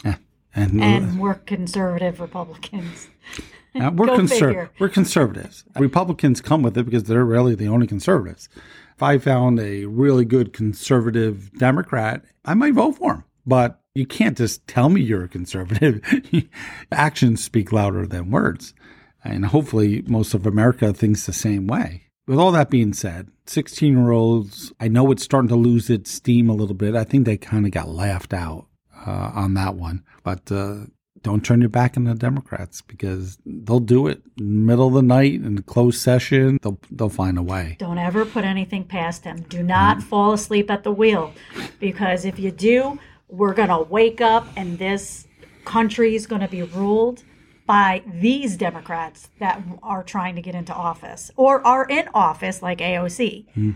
Yeah. 0.03 0.15
And, 0.55 0.81
And 0.81 1.19
we're 1.19 1.35
conservative 1.35 2.19
Republicans. 2.19 3.07
uh, 3.75 3.91
we're, 3.93 4.07
conser- 4.07 4.69
we're 4.79 4.89
conservatives. 4.89 5.63
Republicans 5.77 6.41
come 6.41 6.63
with 6.63 6.77
it 6.77 6.83
because 6.85 7.03
they're 7.03 7.25
really 7.25 7.55
the 7.55 7.67
only 7.67 7.87
conservatives. 7.87 8.49
If 8.95 9.03
I 9.03 9.19
found 9.19 9.59
a 9.59 9.85
really 9.85 10.25
good 10.25 10.53
conservative 10.53 11.51
Democrat, 11.59 12.23
I 12.45 12.55
might 12.55 12.73
vote 12.73 12.93
for 12.93 13.13
him. 13.15 13.23
But 13.45 13.79
you 13.93 14.05
can't 14.05 14.37
just 14.37 14.65
tell 14.67 14.89
me 14.89 15.01
you're 15.01 15.25
a 15.25 15.29
conservative. 15.29 16.01
Actions 16.91 17.43
speak 17.43 17.71
louder 17.71 18.07
than 18.07 18.31
words. 18.31 18.73
And 19.23 19.45
hopefully, 19.45 20.03
most 20.07 20.33
of 20.33 20.45
America 20.45 20.93
thinks 20.93 21.25
the 21.25 21.33
same 21.33 21.67
way. 21.67 22.06
With 22.27 22.39
all 22.39 22.51
that 22.51 22.69
being 22.69 22.91
said, 22.91 23.29
16 23.45 23.97
year 23.97 24.11
olds, 24.11 24.73
I 24.81 24.89
know 24.89 25.11
it's 25.11 25.23
starting 25.23 25.47
to 25.47 25.55
lose 25.55 25.89
its 25.89 26.11
steam 26.11 26.49
a 26.49 26.53
little 26.53 26.75
bit. 26.75 26.93
I 26.93 27.05
think 27.05 27.25
they 27.25 27.37
kind 27.37 27.65
of 27.65 27.71
got 27.71 27.87
laughed 27.87 28.33
out 28.33 28.67
uh, 29.05 29.31
on 29.33 29.53
that 29.53 29.75
one. 29.75 30.03
But 30.23 30.51
uh, 30.51 30.87
don't 31.21 31.45
turn 31.45 31.61
your 31.61 31.69
back 31.69 31.95
on 31.95 32.03
the 32.03 32.13
Democrats 32.15 32.81
because 32.81 33.37
they'll 33.45 33.79
do 33.79 34.07
it 34.07 34.21
in 34.37 34.45
the 34.45 34.61
middle 34.73 34.87
of 34.89 34.93
the 34.93 35.01
night 35.01 35.35
in 35.35 35.61
closed 35.63 36.01
session. 36.01 36.59
They'll, 36.61 36.79
they'll 36.91 37.07
find 37.07 37.37
a 37.37 37.41
way. 37.41 37.77
Don't 37.79 37.97
ever 37.97 38.25
put 38.25 38.43
anything 38.43 38.83
past 38.83 39.23
them. 39.23 39.43
Do 39.43 39.63
not 39.63 40.03
fall 40.03 40.33
asleep 40.33 40.69
at 40.69 40.83
the 40.83 40.91
wheel 40.91 41.33
because 41.79 42.25
if 42.25 42.37
you 42.39 42.51
do, 42.51 42.99
we're 43.29 43.53
going 43.53 43.69
to 43.69 43.83
wake 43.83 44.19
up 44.19 44.47
and 44.57 44.77
this 44.77 45.27
country 45.63 46.13
is 46.15 46.27
going 46.27 46.41
to 46.41 46.47
be 46.49 46.63
ruled 46.63 47.23
by 47.67 48.01
these 48.07 48.57
Democrats 48.57 49.29
that 49.39 49.61
are 49.83 50.01
trying 50.01 50.35
to 50.35 50.41
get 50.41 50.55
into 50.55 50.73
office 50.73 51.29
or 51.35 51.65
are 51.67 51.85
in 51.85 52.07
office, 52.13 52.63
like 52.63 52.79
AOC. 52.79 53.75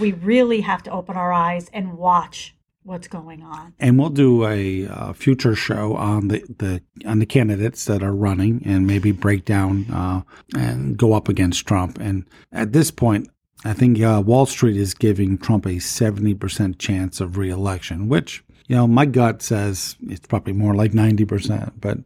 We 0.00 0.12
really 0.12 0.62
have 0.62 0.82
to 0.84 0.90
open 0.90 1.16
our 1.16 1.32
eyes 1.32 1.68
and 1.74 1.98
watch 1.98 2.54
what's 2.84 3.08
going 3.08 3.42
on. 3.42 3.74
And 3.78 3.98
we'll 3.98 4.10
do 4.10 4.46
a 4.46 4.86
uh, 4.86 5.12
future 5.12 5.54
show 5.54 5.96
on 5.96 6.28
the, 6.28 6.44
the 6.58 6.82
on 7.06 7.18
the 7.18 7.26
candidates 7.26 7.84
that 7.86 8.02
are 8.02 8.14
running 8.14 8.62
and 8.64 8.86
maybe 8.86 9.10
break 9.10 9.44
down 9.44 9.90
uh, 9.90 10.22
and 10.56 10.96
go 10.96 11.12
up 11.12 11.28
against 11.28 11.66
Trump. 11.66 11.98
And 11.98 12.24
at 12.52 12.72
this 12.72 12.90
point, 12.90 13.28
I 13.64 13.72
think 13.72 14.00
uh, 14.00 14.22
Wall 14.24 14.46
Street 14.46 14.76
is 14.76 14.94
giving 14.94 15.38
Trump 15.38 15.66
a 15.66 15.78
seventy 15.80 16.34
percent 16.34 16.78
chance 16.78 17.20
of 17.20 17.36
reelection, 17.36 18.08
which 18.08 18.44
you 18.68 18.76
know 18.76 18.86
my 18.86 19.06
gut 19.06 19.42
says 19.42 19.96
it's 20.08 20.26
probably 20.26 20.52
more 20.52 20.74
like 20.74 20.94
ninety 20.94 21.24
percent. 21.24 21.80
But 21.80 21.98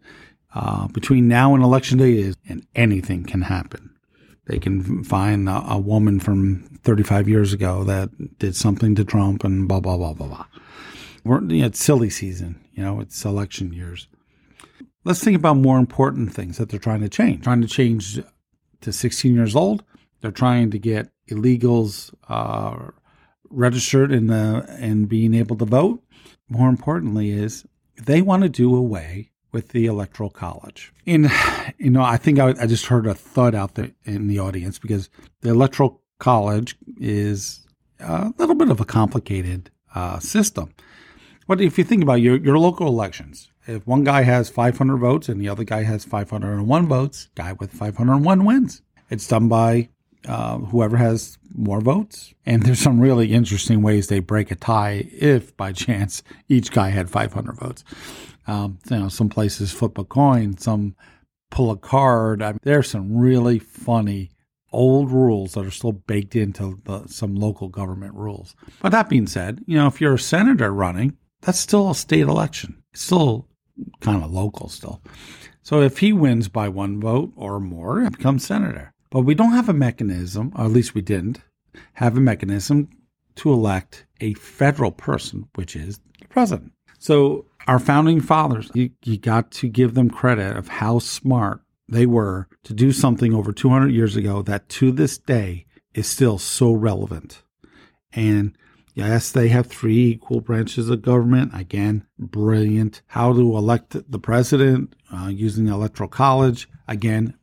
uh, 0.54 0.88
between 0.88 1.28
now 1.28 1.54
and 1.54 1.62
election 1.62 1.98
day 1.98 2.12
is 2.12 2.36
and 2.48 2.66
anything 2.74 3.24
can 3.24 3.42
happen. 3.42 3.94
They 4.46 4.58
can 4.58 5.04
find 5.04 5.48
a, 5.48 5.62
a 5.72 5.78
woman 5.78 6.20
from 6.20 6.64
35 6.82 7.28
years 7.28 7.52
ago 7.52 7.84
that 7.84 8.38
did 8.38 8.56
something 8.56 8.94
to 8.94 9.04
Trump 9.04 9.44
and 9.44 9.68
blah 9.68 9.80
blah 9.80 9.96
blah 9.96 10.14
blah 10.14 10.26
blah. 10.26 10.46
We're, 11.24 11.42
you 11.42 11.60
know, 11.60 11.66
it's 11.66 11.82
silly 11.82 12.10
season, 12.10 12.64
you 12.72 12.82
know, 12.82 13.00
it's 13.00 13.24
election 13.24 13.72
years. 13.72 14.08
Let's 15.04 15.22
think 15.22 15.36
about 15.36 15.56
more 15.56 15.78
important 15.78 16.32
things 16.32 16.56
that 16.58 16.70
they're 16.70 16.80
trying 16.80 17.00
to 17.00 17.08
change. 17.08 17.44
Trying 17.44 17.62
to 17.62 17.68
change 17.68 18.20
to 18.80 18.92
16 18.92 19.34
years 19.34 19.54
old. 19.54 19.84
They're 20.20 20.30
trying 20.30 20.70
to 20.70 20.78
get 20.78 21.10
illegals 21.30 22.12
uh, 22.28 22.90
registered 23.50 24.12
in 24.12 24.26
the 24.28 24.66
and 24.78 25.08
being 25.08 25.34
able 25.34 25.56
to 25.56 25.64
vote. 25.64 26.02
More 26.48 26.68
importantly, 26.68 27.30
is 27.30 27.66
they 27.96 28.22
want 28.22 28.42
to 28.42 28.48
do 28.48 28.74
away 28.74 29.30
with 29.58 29.70
the 29.70 29.86
electoral 29.86 30.30
college. 30.30 30.92
And 31.04 31.28
you 31.78 31.90
know, 31.90 32.02
I 32.02 32.16
think 32.16 32.38
I, 32.38 32.50
I 32.60 32.66
just 32.66 32.86
heard 32.86 33.08
a 33.08 33.14
thud 33.14 33.56
out 33.56 33.74
there 33.74 33.90
in 34.04 34.28
the 34.28 34.38
audience 34.38 34.78
because 34.78 35.10
the 35.40 35.50
electoral 35.50 36.00
college 36.20 36.76
is 37.00 37.66
a 37.98 38.32
little 38.38 38.54
bit 38.54 38.70
of 38.70 38.78
a 38.78 38.84
complicated 38.84 39.72
uh, 39.96 40.20
system. 40.20 40.72
But 41.48 41.60
if 41.60 41.76
you 41.76 41.82
think 41.82 42.04
about 42.04 42.20
your, 42.20 42.36
your 42.36 42.56
local 42.56 42.86
elections, 42.86 43.50
if 43.66 43.84
one 43.84 44.04
guy 44.04 44.22
has 44.22 44.48
500 44.48 44.96
votes 44.96 45.28
and 45.28 45.40
the 45.40 45.48
other 45.48 45.64
guy 45.64 45.82
has 45.82 46.04
501 46.04 46.86
votes, 46.86 47.28
guy 47.34 47.54
with 47.54 47.72
501 47.72 48.44
wins. 48.44 48.82
It's 49.10 49.26
done 49.26 49.48
by 49.48 49.88
uh, 50.28 50.58
whoever 50.58 50.96
has 50.96 51.36
more 51.52 51.80
votes. 51.80 52.32
And 52.46 52.62
there's 52.62 52.78
some 52.78 53.00
really 53.00 53.32
interesting 53.32 53.82
ways 53.82 54.06
they 54.06 54.20
break 54.20 54.52
a 54.52 54.54
tie 54.54 55.08
if 55.10 55.56
by 55.56 55.72
chance 55.84 56.22
each 56.48 56.70
guy 56.70 56.90
had 56.90 57.10
500 57.10 57.56
votes. 57.56 57.82
Um, 58.48 58.78
you 58.90 58.98
know, 58.98 59.08
some 59.08 59.28
places 59.28 59.72
flip 59.72 59.98
a 59.98 60.04
coin, 60.04 60.56
some 60.56 60.96
pull 61.50 61.70
a 61.70 61.76
card. 61.76 62.42
I 62.42 62.52
mean, 62.52 62.60
there's 62.62 62.90
some 62.90 63.16
really 63.16 63.58
funny 63.58 64.30
old 64.72 65.10
rules 65.10 65.52
that 65.52 65.64
are 65.64 65.70
still 65.70 65.92
baked 65.92 66.34
into 66.34 66.80
the, 66.84 67.06
some 67.06 67.34
local 67.34 67.68
government 67.68 68.14
rules. 68.14 68.54
But 68.80 68.90
that 68.92 69.08
being 69.08 69.26
said, 69.26 69.60
you 69.66 69.76
know, 69.76 69.86
if 69.86 70.00
you're 70.00 70.14
a 70.14 70.18
senator 70.18 70.72
running, 70.72 71.16
that's 71.42 71.58
still 71.58 71.90
a 71.90 71.94
state 71.94 72.22
election. 72.22 72.82
It's 72.92 73.02
still 73.02 73.46
kind 74.00 74.22
of 74.22 74.32
local 74.32 74.68
still. 74.68 75.02
So 75.62 75.82
if 75.82 75.98
he 75.98 76.12
wins 76.12 76.48
by 76.48 76.68
one 76.68 77.00
vote 77.00 77.32
or 77.36 77.60
more, 77.60 78.02
he 78.02 78.08
becomes 78.08 78.46
senator. 78.46 78.92
But 79.10 79.20
we 79.20 79.34
don't 79.34 79.52
have 79.52 79.68
a 79.68 79.74
mechanism, 79.74 80.52
or 80.56 80.64
at 80.64 80.70
least 80.70 80.94
we 80.94 81.02
didn't 81.02 81.40
have 81.94 82.16
a 82.16 82.20
mechanism 82.20 82.88
to 83.36 83.52
elect 83.52 84.06
a 84.20 84.34
federal 84.34 84.90
person, 84.90 85.48
which 85.54 85.76
is 85.76 86.00
the 86.20 86.28
president. 86.28 86.72
So 86.98 87.46
our 87.68 87.78
founding 87.78 88.20
fathers, 88.20 88.70
you, 88.74 88.90
you 89.04 89.18
got 89.18 89.50
to 89.52 89.68
give 89.68 89.94
them 89.94 90.08
credit 90.08 90.56
of 90.56 90.68
how 90.68 90.98
smart 90.98 91.60
they 91.86 92.06
were 92.06 92.48
to 92.64 92.72
do 92.72 92.92
something 92.92 93.34
over 93.34 93.52
200 93.52 93.88
years 93.88 94.16
ago 94.16 94.42
that 94.42 94.68
to 94.70 94.90
this 94.90 95.18
day 95.18 95.66
is 95.94 96.08
still 96.08 96.38
so 96.38 96.72
relevant. 96.72 97.42
And 98.12 98.56
yes, 98.94 99.30
they 99.30 99.48
have 99.48 99.66
three 99.66 100.06
equal 100.06 100.40
branches 100.40 100.88
of 100.88 101.02
government. 101.02 101.52
Again, 101.54 102.06
brilliant. 102.18 103.02
How 103.08 103.34
to 103.34 103.56
elect 103.56 104.10
the 104.10 104.18
president 104.18 104.96
uh, 105.14 105.28
using 105.28 105.66
the 105.66 105.74
electoral 105.74 106.08
college. 106.08 106.68
Again, 106.88 107.34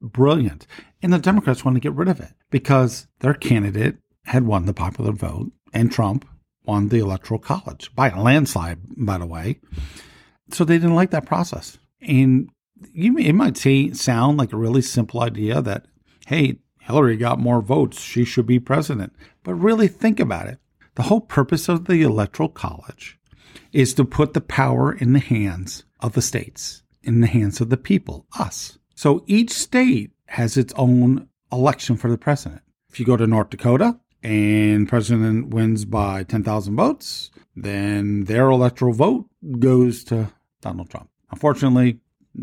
brilliant. 0.00 0.66
And 1.02 1.12
the 1.12 1.18
Democrats 1.18 1.62
want 1.62 1.76
to 1.76 1.80
get 1.80 1.92
rid 1.92 2.08
of 2.08 2.20
it 2.20 2.32
because 2.50 3.06
their 3.20 3.34
candidate 3.34 3.96
had 4.24 4.46
won 4.46 4.64
the 4.64 4.72
popular 4.72 5.12
vote 5.12 5.52
and 5.74 5.92
Trump 5.92 6.26
won 6.64 6.88
the 6.88 6.98
electoral 6.98 7.40
college 7.40 7.94
by 7.94 8.08
a 8.10 8.20
landslide, 8.20 8.78
by 8.96 9.18
the 9.18 9.26
way. 9.26 9.60
So 10.50 10.64
they 10.64 10.76
didn't 10.76 10.94
like 10.94 11.10
that 11.10 11.26
process. 11.26 11.78
And 12.00 12.48
you 12.92 13.16
it 13.18 13.32
might 13.32 13.56
say, 13.56 13.92
sound 13.92 14.38
like 14.38 14.52
a 14.52 14.58
really 14.58 14.82
simple 14.82 15.22
idea 15.22 15.62
that, 15.62 15.86
hey, 16.26 16.58
Hillary 16.80 17.16
got 17.16 17.38
more 17.38 17.62
votes. 17.62 18.00
She 18.00 18.24
should 18.24 18.46
be 18.46 18.58
president. 18.58 19.14
But 19.42 19.54
really 19.54 19.88
think 19.88 20.20
about 20.20 20.48
it. 20.48 20.58
The 20.96 21.04
whole 21.04 21.20
purpose 21.20 21.68
of 21.68 21.86
the 21.86 22.02
electoral 22.02 22.48
college 22.48 23.18
is 23.72 23.94
to 23.94 24.04
put 24.04 24.32
the 24.32 24.40
power 24.40 24.92
in 24.92 25.12
the 25.12 25.18
hands 25.18 25.84
of 26.00 26.12
the 26.12 26.22
states, 26.22 26.82
in 27.02 27.20
the 27.20 27.26
hands 27.26 27.60
of 27.60 27.70
the 27.70 27.76
people, 27.76 28.26
us. 28.38 28.78
So 28.94 29.24
each 29.26 29.50
state 29.50 30.12
has 30.26 30.56
its 30.56 30.72
own 30.76 31.28
election 31.50 31.96
for 31.96 32.10
the 32.10 32.18
president. 32.18 32.62
If 32.90 33.00
you 33.00 33.06
go 33.06 33.16
to 33.16 33.26
North 33.26 33.50
Dakota 33.50 33.98
and 34.24 34.88
president 34.88 35.48
wins 35.50 35.84
by 35.84 36.24
10,000 36.24 36.74
votes, 36.74 37.30
then 37.54 38.24
their 38.24 38.48
electoral 38.48 38.94
vote 38.94 39.26
goes 39.60 40.02
to 40.04 40.32
Donald 40.62 40.90
Trump. 40.90 41.10
Unfortunately, 41.30 42.00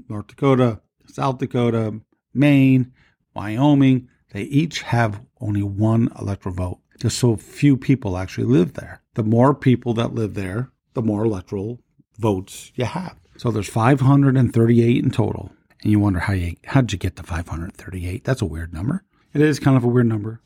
North 0.08 0.28
Dakota, 0.28 0.80
South 1.08 1.39
Dakota, 1.39 2.00
Maine, 2.34 2.94
Wyoming, 3.34 4.08
they 4.32 4.44
each 4.44 4.84
have 4.84 5.22
only 5.41 5.63
one 5.63 6.10
electoral 6.20 6.56
vote. 6.56 6.80
Just 7.00 7.17
so 7.17 7.36
few 7.36 7.76
people 7.76 8.15
actually 8.15 8.46
live 8.46 8.76
there. 8.76 9.02
The 9.15 9.24
more 9.24 9.56
people 9.56 9.96
that 9.96 10.13
live 10.13 10.36
there, 10.36 10.70
the 10.94 11.02
more 11.02 11.26
electoral 11.26 11.80
votes 12.20 12.72
you 12.76 12.86
have. 12.86 13.17
So 13.38 13.50
there's 13.50 13.67
538 13.67 15.04
in 15.04 15.10
total. 15.10 15.52
And 15.82 15.91
you 15.91 16.00
wonder 16.00 16.20
how 16.20 16.34
you 16.34 16.56
how'd 16.65 16.91
you 16.91 17.00
get 17.00 17.15
to 17.15 17.24
538? 17.24 18.24
That's 18.24 18.44
a 18.44 18.46
weird 18.46 18.72
number. 18.72 19.04
It 19.34 19.41
is 19.41 19.60
kind 19.60 19.76
of 19.76 19.84
a 19.84 19.88
weird 19.88 20.06
number. 20.06 20.41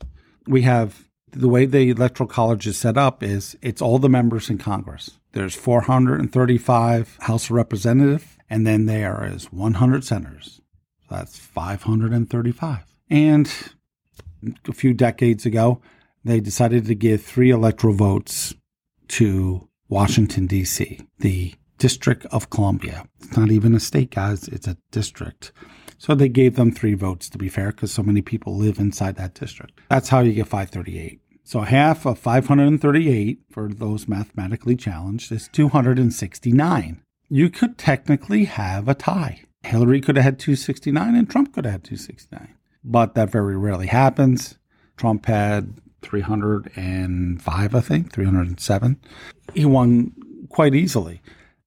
We 0.46 0.62
have 0.62 1.06
the 1.32 1.48
way 1.48 1.66
the 1.66 1.90
electoral 1.90 2.28
college 2.28 2.66
is 2.66 2.78
set 2.78 2.96
up 2.96 3.22
is 3.22 3.56
it's 3.62 3.82
all 3.82 3.98
the 3.98 4.08
members 4.08 4.48
in 4.48 4.58
Congress. 4.58 5.18
There's 5.32 5.54
435 5.54 7.18
House 7.20 7.44
of 7.44 7.50
Representatives, 7.50 8.24
and 8.48 8.66
then 8.66 8.86
there 8.86 9.28
is 9.30 9.52
100 9.52 10.04
senators. 10.04 10.60
So 11.08 11.16
that's 11.16 11.38
535. 11.38 12.84
And 13.10 13.52
a 14.66 14.72
few 14.72 14.94
decades 14.94 15.44
ago, 15.44 15.80
they 16.24 16.40
decided 16.40 16.86
to 16.86 16.94
give 16.94 17.22
three 17.22 17.50
electoral 17.50 17.94
votes 17.94 18.54
to 19.08 19.68
Washington, 19.88 20.46
D.C., 20.46 21.00
the 21.18 21.54
District 21.78 22.24
of 22.26 22.50
Columbia. 22.50 23.06
It's 23.20 23.36
not 23.36 23.50
even 23.50 23.74
a 23.74 23.80
state, 23.80 24.10
guys, 24.10 24.48
it's 24.48 24.66
a 24.66 24.78
district. 24.90 25.52
So 25.98 26.14
they 26.14 26.28
gave 26.28 26.56
them 26.56 26.72
three 26.72 26.94
votes 26.94 27.28
to 27.30 27.38
be 27.38 27.48
fair, 27.48 27.68
because 27.68 27.92
so 27.92 28.02
many 28.02 28.22
people 28.22 28.56
live 28.56 28.78
inside 28.78 29.16
that 29.16 29.34
district. 29.34 29.80
That's 29.88 30.08
how 30.08 30.20
you 30.20 30.32
get 30.32 30.46
538. 30.46 31.20
So 31.44 31.60
half 31.60 32.04
of 32.06 32.18
538 32.18 33.40
for 33.50 33.68
those 33.68 34.08
mathematically 34.08 34.74
challenged 34.76 35.30
is 35.30 35.48
269. 35.52 37.02
You 37.28 37.50
could 37.50 37.78
technically 37.78 38.44
have 38.44 38.88
a 38.88 38.94
tie. 38.94 39.42
Hillary 39.62 40.00
could 40.00 40.16
have 40.16 40.24
had 40.24 40.38
269 40.38 41.14
and 41.14 41.30
Trump 41.30 41.54
could 41.54 41.64
have 41.64 41.72
had 41.72 41.84
269. 41.84 42.54
But 42.84 43.14
that 43.14 43.30
very 43.30 43.56
rarely 43.56 43.86
happens. 43.86 44.58
Trump 44.96 45.26
had 45.26 45.74
305, 46.02 47.74
I 47.74 47.80
think, 47.80 48.12
307. 48.12 49.00
He 49.54 49.64
won 49.64 50.12
quite 50.48 50.74
easily. 50.74 51.20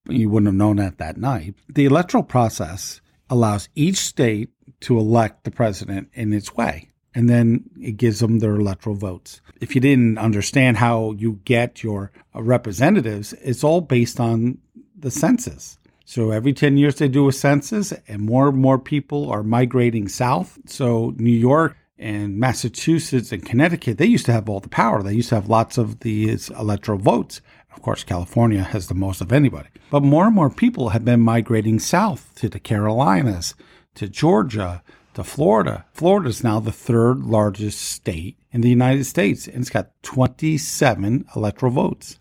You 0.07 0.29
wouldn't 0.29 0.47
have 0.47 0.55
known 0.55 0.77
that 0.77 0.97
that 0.97 1.17
night. 1.17 1.55
The 1.67 1.85
electoral 1.85 2.23
process 2.23 3.01
allows 3.29 3.69
each 3.75 3.97
state 3.97 4.49
to 4.81 4.97
elect 4.97 5.43
the 5.43 5.51
president 5.51 6.09
in 6.13 6.33
its 6.33 6.55
way, 6.55 6.89
and 7.13 7.29
then 7.29 7.69
it 7.79 7.97
gives 7.97 8.19
them 8.19 8.39
their 8.39 8.55
electoral 8.55 8.95
votes. 8.95 9.41
If 9.59 9.75
you 9.75 9.81
didn't 9.81 10.17
understand 10.17 10.77
how 10.77 11.11
you 11.11 11.39
get 11.45 11.83
your 11.83 12.11
uh, 12.35 12.41
representatives, 12.41 13.33
it's 13.33 13.63
all 13.63 13.81
based 13.81 14.19
on 14.19 14.57
the 14.97 15.11
census. 15.11 15.77
So 16.05 16.31
every 16.31 16.53
10 16.53 16.77
years 16.77 16.95
they 16.95 17.07
do 17.07 17.27
a 17.27 17.33
census, 17.33 17.91
and 18.07 18.21
more 18.21 18.49
and 18.49 18.57
more 18.57 18.79
people 18.79 19.29
are 19.29 19.43
migrating 19.43 20.07
south. 20.07 20.57
So 20.65 21.13
New 21.17 21.31
York 21.31 21.77
and 21.99 22.39
Massachusetts 22.39 23.31
and 23.31 23.45
Connecticut, 23.45 23.97
they 23.97 24.05
used 24.05 24.25
to 24.25 24.31
have 24.31 24.49
all 24.49 24.61
the 24.61 24.69
power. 24.69 25.03
They 25.03 25.13
used 25.13 25.29
to 25.29 25.35
have 25.35 25.49
lots 25.49 25.77
of 25.77 25.99
these 25.99 26.49
electoral 26.51 26.97
votes. 26.97 27.41
Of 27.79 27.83
course, 27.83 28.03
California 28.03 28.61
has 28.61 28.87
the 28.87 28.93
most 28.93 29.21
of 29.21 29.31
anybody. 29.31 29.69
But 29.89 30.03
more 30.03 30.25
and 30.25 30.35
more 30.35 30.49
people 30.49 30.89
have 30.89 31.05
been 31.05 31.21
migrating 31.21 31.79
south 31.79 32.35
to 32.35 32.49
the 32.49 32.59
Carolinas, 32.59 33.55
to 33.95 34.09
Georgia, 34.09 34.83
to 35.13 35.23
Florida. 35.23 35.85
Florida 35.93 36.27
is 36.27 36.43
now 36.43 36.59
the 36.59 36.73
third 36.73 37.23
largest 37.23 37.79
state 37.79 38.37
in 38.51 38.59
the 38.59 38.69
United 38.69 39.05
States, 39.05 39.47
and 39.47 39.61
it's 39.61 39.69
got 39.69 39.91
27 40.03 41.23
electoral 41.37 41.71
votes. 41.71 42.19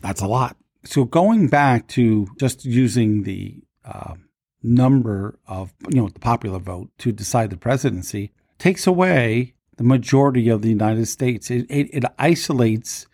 That's 0.00 0.20
a 0.20 0.26
lot. 0.26 0.56
So 0.82 1.04
going 1.04 1.46
back 1.46 1.86
to 1.90 2.26
just 2.40 2.64
using 2.64 3.22
the 3.22 3.62
uh, 3.84 4.14
number 4.60 5.38
of, 5.46 5.72
you 5.88 6.02
know, 6.02 6.08
the 6.08 6.18
popular 6.18 6.58
vote 6.58 6.90
to 6.98 7.12
decide 7.12 7.50
the 7.50 7.56
presidency 7.56 8.32
takes 8.58 8.88
away 8.88 9.54
the 9.76 9.84
majority 9.84 10.48
of 10.48 10.62
the 10.62 10.68
United 10.68 11.06
States. 11.06 11.48
It, 11.48 11.66
it, 11.70 11.90
it 11.92 12.04
isolates 12.18 13.06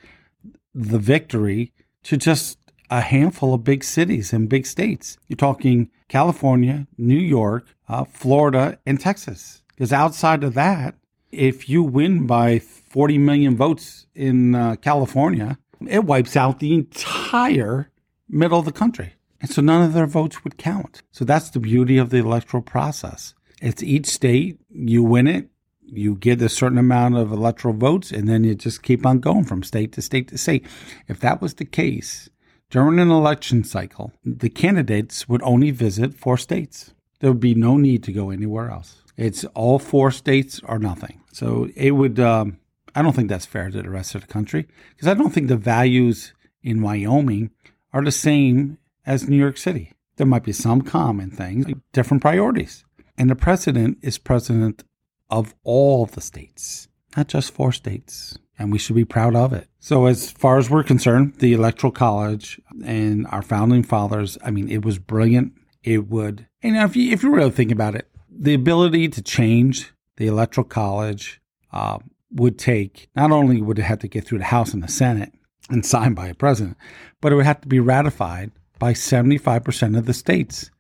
the 0.75 0.99
victory 0.99 1.75
to 2.05 2.17
just 2.17 2.59
a 2.91 3.01
handful 3.01 3.55
of 3.55 3.65
big 3.65 3.83
cities 3.83 4.33
and 4.33 4.49
big 4.49 4.67
states. 4.67 5.17
You're 5.29 5.37
talking 5.37 5.91
California, 6.09 6.87
New 6.99 7.19
York, 7.19 7.67
uh, 7.89 8.05
Florida, 8.05 8.79
and 8.85 9.01
Texas. 9.01 9.63
Because 9.69 9.93
outside 9.93 10.45
of 10.45 10.55
that, 10.55 10.95
if 11.31 11.69
you 11.69 11.83
win 11.83 12.27
by 12.27 12.59
40 12.59 13.17
million 13.17 13.57
votes 13.57 14.07
in 14.15 14.55
uh, 14.55 14.77
California, 14.77 15.59
it 15.89 16.05
wipes 16.05 16.37
out 16.37 16.61
the 16.61 16.75
entire 16.75 17.91
middle 18.29 18.59
of 18.59 18.67
the 18.67 18.73
country. 18.73 19.15
And 19.41 19.51
so 19.51 19.63
none 19.63 19.83
of 19.83 19.95
their 19.95 20.07
votes 20.07 20.45
would 20.45 20.59
count. 20.59 21.03
So 21.11 21.25
that's 21.25 21.51
the 21.51 21.61
beauty 21.61 21.99
of 21.99 22.11
the 22.11 22.19
electoral 22.19 22.63
process. 22.63 23.35
It's 23.61 23.83
each 23.83 24.07
state, 24.07 24.61
you 24.71 25.03
win 25.03 25.27
it, 25.27 25.49
you 25.93 26.17
get 26.17 26.43
a 26.43 26.49
certain 26.49 26.79
amount 26.79 27.17
of 27.17 27.33
electoral 27.33 27.75
votes, 27.75 28.11
and 28.11 28.29
then 28.29 28.45
you 28.45 28.55
just 28.55 28.83
keep 28.83 29.05
on 29.05 29.21
going 29.21 29.45
from 29.45 29.63
state 29.63 29.93
to 29.93 30.03
state 30.03 30.29
to 30.29 30.39
state. 30.39 30.67
If 31.09 31.21
that 31.21 31.41
was 31.41 31.55
the 31.55 31.65
case, 31.65 32.31
during 32.71 32.99
an 32.99 33.11
election 33.11 33.65
cycle, 33.65 34.13
the 34.25 34.49
candidates 34.49 35.29
would 35.29 35.43
only 35.43 35.71
visit 35.71 36.15
four 36.15 36.39
states. 36.39 36.95
There 37.21 37.31
would 37.31 37.41
be 37.41 37.55
no 37.55 37.77
need 37.77 38.03
to 38.05 38.13
go 38.13 38.31
anywhere 38.31 38.71
else. 38.71 39.03
It's 39.17 39.45
all 39.55 39.79
four 39.79 40.11
states 40.11 40.61
or 40.65 40.79
nothing. 40.79 41.21
So 41.33 41.69
it 41.77 41.93
would, 41.93 42.19
um, 42.19 42.59
I 42.95 43.03
don't 43.03 43.15
think 43.15 43.29
that's 43.29 43.47
fair 43.47 43.71
to 43.71 43.83
the 43.83 43.91
rest 43.91 44.15
of 44.15 44.23
the 44.23 44.27
country 44.27 44.67
because 44.91 45.07
I 45.07 45.15
don't 45.15 45.31
think 45.31 45.49
the 45.49 45.57
values 45.57 46.33
in 46.63 46.83
Wyoming 46.83 47.51
are 47.93 48.03
the 48.03 48.11
same 48.11 48.79
as 49.05 49.29
New 49.29 49.37
York 49.37 49.59
City. 49.59 49.93
There 50.17 50.27
might 50.27 50.45
be 50.45 50.53
some 50.53 50.83
common 50.83 51.31
things, 51.31 51.67
different 51.93 52.23
priorities. 52.23 52.85
And 53.19 53.29
the 53.29 53.37
president 53.37 53.99
is 54.03 54.19
president 54.19 54.85
of 55.33 55.55
all 55.65 56.07
the 56.07 56.21
states, 56.21 56.87
not 57.17 57.27
just 57.27 57.53
four 57.53 57.73
states 57.73 58.39
and 58.63 58.71
we 58.71 58.79
should 58.79 58.95
be 58.95 59.05
proud 59.05 59.35
of 59.35 59.53
it. 59.53 59.67
So, 59.81 60.07
as 60.07 60.31
far 60.31 60.57
as 60.59 60.71
we're 60.71 60.85
concerned, 60.85 61.35
the 61.39 61.53
Electoral 61.53 61.93
College 61.93 62.61
and 62.85 63.27
our 63.27 63.43
founding 63.43 63.83
fathers, 63.83 64.39
I 64.45 64.53
mean, 64.53 64.71
it 64.71 64.85
was 64.85 64.99
brilliant. 65.01 65.53
It 65.83 66.09
would, 66.09 66.47
and 66.63 66.77
if 66.77 66.95
you, 66.95 67.11
if 67.13 67.25
you 67.25 67.35
really 67.35 67.51
think 67.51 67.73
about 67.73 67.97
it, 67.97 68.09
the 68.31 68.55
ability 68.55 69.09
to 69.09 69.23
change 69.23 69.93
the 70.17 70.29
Electoral 70.29 70.65
College 70.65 71.41
uh, 71.73 71.99
would 72.31 72.57
take, 72.57 73.09
not 73.17 73.33
only 73.33 73.61
would 73.61 73.81
it 73.81 73.83
have 73.83 73.99
to 74.01 74.09
get 74.09 74.25
through 74.25 74.39
the 74.39 74.45
House 74.45 74.73
and 74.73 74.83
the 74.83 74.89
Senate 74.89 75.33
and 75.69 75.85
signed 75.85 76.15
by 76.15 76.29
a 76.29 76.35
president, 76.35 76.77
but 77.21 77.33
it 77.33 77.35
would 77.35 77.47
have 77.47 77.63
to 77.63 77.69
be 77.69 77.81
ratified 77.81 78.53
by 78.79 78.93
75% 78.93 79.99
of 79.99 80.07
the 80.07 80.15
states. 80.15 80.71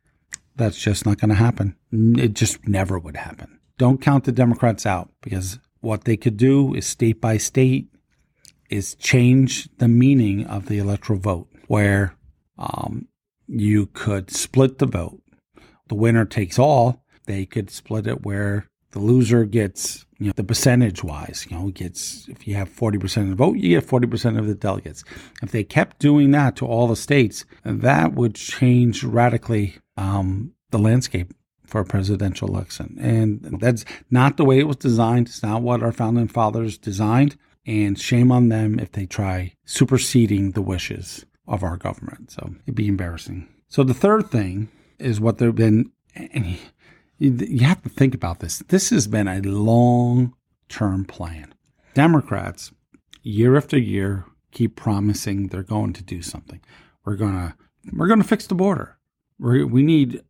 That's 0.55 0.79
just 0.79 1.05
not 1.05 1.19
going 1.19 1.31
to 1.31 1.35
happen. 1.35 1.75
It 1.91 2.35
just 2.35 2.69
never 2.69 2.97
would 2.99 3.17
happen. 3.17 3.59
Don't 3.83 4.01
count 4.01 4.23
the 4.23 4.31
Democrats 4.31 4.87
out 4.87 5.11
because 5.23 5.59
what 5.81 6.05
they 6.05 6.16
could 6.16 6.37
do 6.37 6.73
is 6.73 6.87
state 6.87 7.21
by 7.21 7.37
state 7.37 7.88
is 8.71 8.95
change 8.95 9.68
the 9.79 9.88
meaning 9.88 10.47
of 10.47 10.66
the 10.66 10.79
electoral 10.79 11.18
vote, 11.18 11.49
where 11.66 12.14
um, 12.57 13.09
you 13.49 13.87
could 13.87 14.31
split 14.31 14.79
the 14.79 14.87
vote. 14.87 15.21
The 15.88 15.97
winner 15.97 16.25
takes 16.25 16.61
all. 16.61 17.03
They 17.27 17.45
could 17.45 17.71
split 17.71 18.07
it 18.07 18.25
where 18.25 18.68
the 18.92 19.01
loser 19.01 19.45
gets, 19.45 20.07
you 20.21 20.27
know, 20.27 20.33
the 20.37 20.45
percentage 20.45 21.03
wise, 21.03 21.45
you 21.51 21.59
know, 21.59 21.71
gets, 21.71 22.29
if 22.29 22.47
you 22.47 22.55
have 22.55 22.68
40% 22.68 23.23
of 23.23 23.31
the 23.31 23.35
vote, 23.35 23.57
you 23.57 23.81
get 23.81 23.85
40% 23.85 24.38
of 24.38 24.47
the 24.47 24.55
delegates. 24.55 25.03
If 25.42 25.51
they 25.51 25.64
kept 25.64 25.99
doing 25.99 26.31
that 26.31 26.55
to 26.55 26.66
all 26.66 26.87
the 26.87 26.95
states, 26.95 27.45
that 27.64 28.12
would 28.12 28.37
change 28.37 29.03
radically 29.03 29.75
um, 29.97 30.53
the 30.71 30.79
landscape 30.79 31.35
for 31.72 31.80
a 31.80 31.87
presidential 31.87 32.48
election. 32.48 32.98
And 33.00 33.58
that's 33.58 33.87
not 34.11 34.37
the 34.37 34.44
way 34.44 34.58
it 34.58 34.68
was 34.68 34.76
designed. 34.76 35.28
It's 35.28 35.42
not 35.42 35.62
what 35.62 35.82
our 35.82 35.90
founding 35.90 36.28
fathers 36.28 36.76
designed. 36.76 37.37
And 37.64 37.98
shame 37.98 38.30
on 38.30 38.50
them 38.50 38.78
if 38.78 38.92
they 38.92 39.06
try 39.06 39.54
superseding 39.64 40.50
the 40.50 40.61
wishes 40.61 41.24
of 41.48 41.62
our 41.62 41.78
government. 41.78 42.30
So 42.30 42.54
it'd 42.66 42.74
be 42.74 42.88
embarrassing. 42.88 43.48
So 43.68 43.85
the 43.85 43.94
third 43.94 44.30
thing 44.30 44.68
is 44.98 45.18
what 45.18 45.38
they've 45.38 45.54
been, 45.54 45.92
and 46.14 46.58
you 47.18 47.66
have 47.66 47.82
to 47.82 47.88
think 47.88 48.14
about 48.14 48.40
this. 48.40 48.58
This 48.68 48.90
has 48.90 49.06
been 49.06 49.28
a 49.28 49.40
long 49.40 50.35
term 50.68 51.06
plan. 51.06 51.54
Democrats, 51.94 52.72
year 53.22 53.56
after 53.56 53.78
year, 53.78 54.26
keep 54.50 54.76
promising 54.76 55.48
they're 55.48 55.62
going 55.62 55.94
to 55.94 56.02
do 56.02 56.20
something. 56.20 56.61
We're 57.04 57.16
going 57.16 57.35
to, 57.35 57.54
we're 57.94 58.08
going 58.08 58.20
to 58.20 58.28
fix 58.28 58.46
the 58.46 58.54
border. 58.54 58.98
we 59.38 59.64
we 59.64 59.82
need 59.82 60.20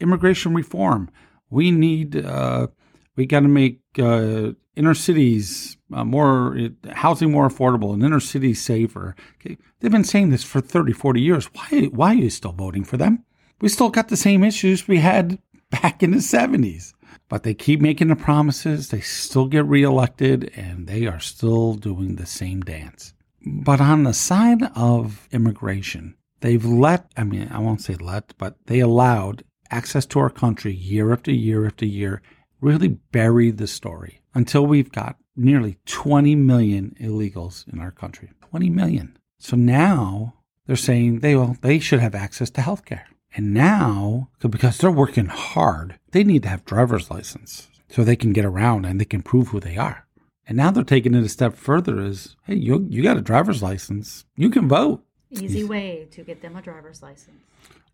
immigration 0.00 0.54
reform. 0.54 1.10
We 1.50 1.70
need, 1.70 2.16
uh, 2.16 2.68
we 3.16 3.26
got 3.26 3.40
to 3.40 3.48
make 3.48 3.80
uh, 3.98 4.52
inner 4.76 4.94
cities 4.94 5.76
uh, 5.92 6.04
more, 6.04 6.56
housing 6.92 7.32
more 7.32 7.48
affordable 7.48 7.92
and 7.92 8.02
inner 8.02 8.20
cities 8.20 8.62
safer. 8.62 9.16
Okay. 9.40 9.58
They've 9.80 9.90
been 9.90 10.04
saying 10.04 10.30
this 10.30 10.44
for 10.44 10.60
30, 10.60 10.92
40 10.92 11.20
years. 11.20 11.46
Why, 11.46 11.84
why 11.86 12.12
are 12.12 12.14
you 12.14 12.30
still 12.30 12.52
voting 12.52 12.84
for 12.84 12.96
them? 12.96 13.24
We 13.60 13.68
still 13.68 13.90
got 13.90 14.08
the 14.08 14.16
same 14.16 14.44
issues 14.44 14.86
we 14.86 14.98
had 14.98 15.38
back 15.70 16.02
in 16.02 16.12
the 16.12 16.18
70s. 16.18 16.92
But 17.28 17.42
they 17.42 17.54
keep 17.54 17.80
making 17.80 18.08
the 18.08 18.16
promises, 18.16 18.88
they 18.88 19.00
still 19.00 19.46
get 19.46 19.66
reelected, 19.66 20.50
and 20.56 20.86
they 20.86 21.06
are 21.06 21.20
still 21.20 21.74
doing 21.74 22.16
the 22.16 22.24
same 22.24 22.62
dance. 22.62 23.12
But 23.44 23.80
on 23.80 24.04
the 24.04 24.14
side 24.14 24.62
of 24.74 25.28
immigration, 25.30 26.16
they've 26.40 26.64
let, 26.64 27.10
I 27.16 27.24
mean, 27.24 27.48
I 27.50 27.58
won't 27.58 27.82
say 27.82 27.96
let, 27.96 28.36
but 28.38 28.56
they 28.66 28.80
allowed 28.80 29.44
access 29.70 30.06
to 30.06 30.18
our 30.18 30.30
country 30.30 30.72
year 30.72 31.12
after 31.12 31.30
year 31.30 31.66
after 31.66 31.86
year 31.86 32.22
really 32.60 32.88
buried 32.88 33.58
the 33.58 33.66
story 33.66 34.22
until 34.34 34.66
we've 34.66 34.92
got 34.92 35.16
nearly 35.36 35.78
20 35.86 36.34
million 36.34 36.96
illegals 37.00 37.66
in 37.72 37.78
our 37.78 37.90
country. 37.90 38.30
20 38.50 38.70
million. 38.70 39.16
So 39.38 39.56
now 39.56 40.34
they're 40.66 40.76
saying 40.76 41.20
they 41.20 41.36
will, 41.36 41.56
they 41.60 41.78
should 41.78 42.00
have 42.00 42.14
access 42.14 42.50
to 42.50 42.60
health 42.60 42.84
care. 42.84 43.06
And 43.34 43.54
now, 43.54 44.30
because 44.40 44.78
they're 44.78 44.90
working 44.90 45.26
hard, 45.26 45.98
they 46.10 46.24
need 46.24 46.42
to 46.44 46.48
have 46.48 46.64
driver's 46.64 47.10
license 47.10 47.68
so 47.88 48.02
they 48.02 48.16
can 48.16 48.32
get 48.32 48.44
around 48.44 48.84
and 48.84 49.00
they 49.00 49.04
can 49.04 49.22
prove 49.22 49.48
who 49.48 49.60
they 49.60 49.76
are. 49.76 50.06
And 50.46 50.56
now 50.56 50.70
they're 50.70 50.82
taking 50.82 51.14
it 51.14 51.24
a 51.24 51.28
step 51.28 51.54
further 51.54 52.00
is, 52.00 52.36
hey, 52.44 52.54
you, 52.54 52.86
you 52.88 53.02
got 53.02 53.18
a 53.18 53.22
driver's 53.22 53.62
license. 53.62 54.24
You 54.34 54.48
can 54.48 54.66
vote. 54.66 55.04
Easy 55.30 55.64
way 55.64 56.08
to 56.10 56.22
get 56.22 56.40
them 56.42 56.56
a 56.56 56.62
driver's 56.62 57.02
license. 57.02 57.42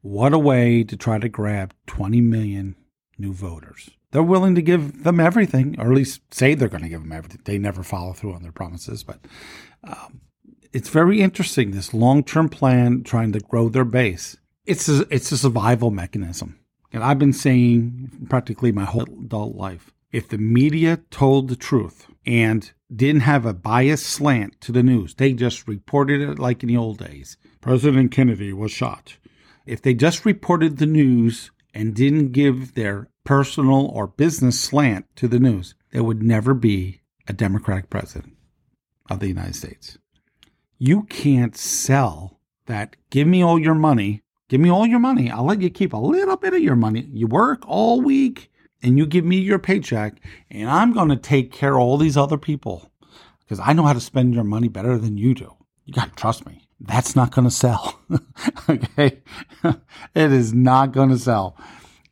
What 0.02 0.32
a 0.32 0.38
way 0.38 0.84
to 0.84 0.96
try 0.96 1.18
to 1.18 1.28
grab 1.28 1.74
20 1.86 2.20
million 2.20 2.76
new 3.18 3.32
voters. 3.32 3.90
They're 4.10 4.22
willing 4.22 4.54
to 4.54 4.62
give 4.62 5.02
them 5.02 5.18
everything, 5.18 5.76
or 5.78 5.86
at 5.86 5.96
least 5.96 6.20
say 6.32 6.54
they're 6.54 6.68
going 6.68 6.82
to 6.82 6.88
give 6.88 7.02
them 7.02 7.12
everything. 7.12 7.40
They 7.44 7.58
never 7.58 7.82
follow 7.82 8.12
through 8.12 8.34
on 8.34 8.42
their 8.42 8.52
promises, 8.52 9.02
but 9.02 9.18
um, 9.82 10.20
it's 10.72 10.88
very 10.88 11.20
interesting 11.20 11.70
this 11.70 11.92
long-term 11.92 12.48
plan 12.48 13.02
trying 13.02 13.32
to 13.32 13.40
grow 13.40 13.68
their 13.68 13.84
base. 13.84 14.36
It's 14.66 14.88
a, 14.88 15.06
it's 15.10 15.32
a 15.32 15.38
survival 15.38 15.90
mechanism, 15.90 16.60
and 16.92 17.02
I've 17.02 17.18
been 17.18 17.32
saying 17.32 18.26
practically 18.28 18.72
my 18.72 18.84
whole 18.84 19.02
adult 19.02 19.56
life. 19.56 19.92
If 20.12 20.28
the 20.28 20.38
media 20.38 21.00
told 21.10 21.48
the 21.48 21.56
truth 21.56 22.06
and 22.24 22.70
didn't 22.96 23.22
have 23.22 23.46
a 23.46 23.54
biased 23.54 24.06
slant 24.06 24.60
to 24.62 24.72
the 24.72 24.82
news, 24.82 25.14
they 25.14 25.32
just 25.32 25.66
reported 25.68 26.20
it 26.20 26.38
like 26.38 26.62
in 26.62 26.68
the 26.68 26.76
old 26.76 26.98
days. 26.98 27.36
President 27.60 28.12
Kennedy 28.12 28.52
was 28.52 28.72
shot. 28.72 29.16
If 29.66 29.82
they 29.82 29.94
just 29.94 30.24
reported 30.24 30.76
the 30.78 30.86
news 30.86 31.50
and 31.72 31.94
didn't 31.94 32.32
give 32.32 32.74
their 32.74 33.08
personal 33.24 33.86
or 33.86 34.06
business 34.06 34.60
slant 34.60 35.06
to 35.16 35.26
the 35.28 35.40
news, 35.40 35.74
there 35.92 36.04
would 36.04 36.22
never 36.22 36.54
be 36.54 37.00
a 37.26 37.32
Democratic 37.32 37.90
president. 37.90 38.34
of 39.10 39.20
the 39.20 39.28
United 39.28 39.54
States. 39.54 39.98
You 40.78 41.02
can't 41.04 41.56
sell 41.56 42.40
that. 42.66 42.96
Give 43.10 43.26
me 43.28 43.42
all 43.42 43.58
your 43.58 43.74
money. 43.74 44.22
Give 44.48 44.60
me 44.60 44.70
all 44.70 44.86
your 44.86 44.98
money. 44.98 45.30
I'll 45.30 45.44
let 45.44 45.60
you 45.60 45.70
keep 45.70 45.92
a 45.92 45.98
little 45.98 46.36
bit 46.36 46.54
of 46.54 46.60
your 46.62 46.76
money. 46.76 47.08
You 47.12 47.26
work 47.26 47.62
all 47.66 48.00
week 48.00 48.50
and 48.84 48.98
you 48.98 49.06
give 49.06 49.24
me 49.24 49.38
your 49.38 49.58
paycheck, 49.58 50.20
and 50.50 50.68
I'm 50.68 50.92
going 50.92 51.08
to 51.08 51.16
take 51.16 51.50
care 51.50 51.74
of 51.74 51.80
all 51.80 51.96
these 51.96 52.18
other 52.18 52.36
people 52.36 52.92
because 53.40 53.58
I 53.58 53.72
know 53.72 53.84
how 53.84 53.94
to 53.94 54.00
spend 54.00 54.34
your 54.34 54.44
money 54.44 54.68
better 54.68 54.98
than 54.98 55.16
you 55.16 55.34
do. 55.34 55.54
You 55.86 55.94
got 55.94 56.10
to 56.10 56.14
trust 56.14 56.46
me. 56.46 56.68
That's 56.80 57.16
not 57.16 57.30
going 57.30 57.46
to 57.46 57.50
sell. 57.50 57.98
okay. 58.68 59.22
it 59.64 60.32
is 60.32 60.52
not 60.52 60.92
going 60.92 61.08
to 61.08 61.18
sell. 61.18 61.56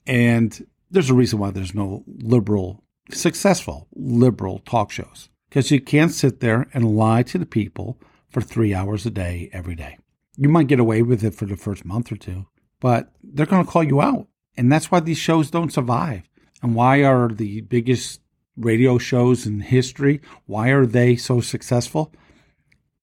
And 0.07 0.67
there's 0.91 1.11
a 1.11 1.15
reason 1.15 1.39
why 1.39 1.51
there's 1.51 1.75
no 1.75 2.05
liberal, 2.07 2.83
successful 3.11 3.89
liberal 3.95 4.61
talk 4.61 4.91
shows 4.91 5.29
because 5.51 5.71
you 5.71 5.81
can't 5.81 6.13
sit 6.13 6.41
there 6.41 6.69
and 6.73 6.97
lie 6.97 7.23
to 7.25 7.39
the 7.39 7.47
people 7.47 8.01
for 8.31 8.41
three 8.41 8.73
hours 8.73 9.05
a 9.05 9.11
day 9.11 9.51
every 9.53 9.75
day. 9.75 9.99
You 10.39 10.49
might 10.49 10.69
get 10.69 10.81
away 10.81 11.03
with 11.03 11.23
it 11.23 11.35
for 11.35 11.45
the 11.45 11.57
first 11.57 11.85
month 11.85 12.11
or 12.11 12.17
two, 12.17 12.47
but 12.81 13.13
they're 13.23 13.45
going 13.45 13.65
to 13.65 13.71
call 13.71 13.85
you 13.85 14.01
out. 14.01 14.27
And 14.57 14.73
that's 14.73 14.91
why 14.91 15.01
these 15.01 15.19
shows 15.19 15.51
don't 15.51 15.73
survive. 15.73 16.23
And 16.63 16.75
why 16.75 17.05
are 17.05 17.29
the 17.29 17.63
biggest 17.63 18.21
radio 18.57 18.99
shows 18.99 19.47
in 19.47 19.61
history, 19.61 20.21
why 20.47 20.69
are 20.69 20.87
they 20.87 21.17
so 21.17 21.41
successful? 21.41 22.13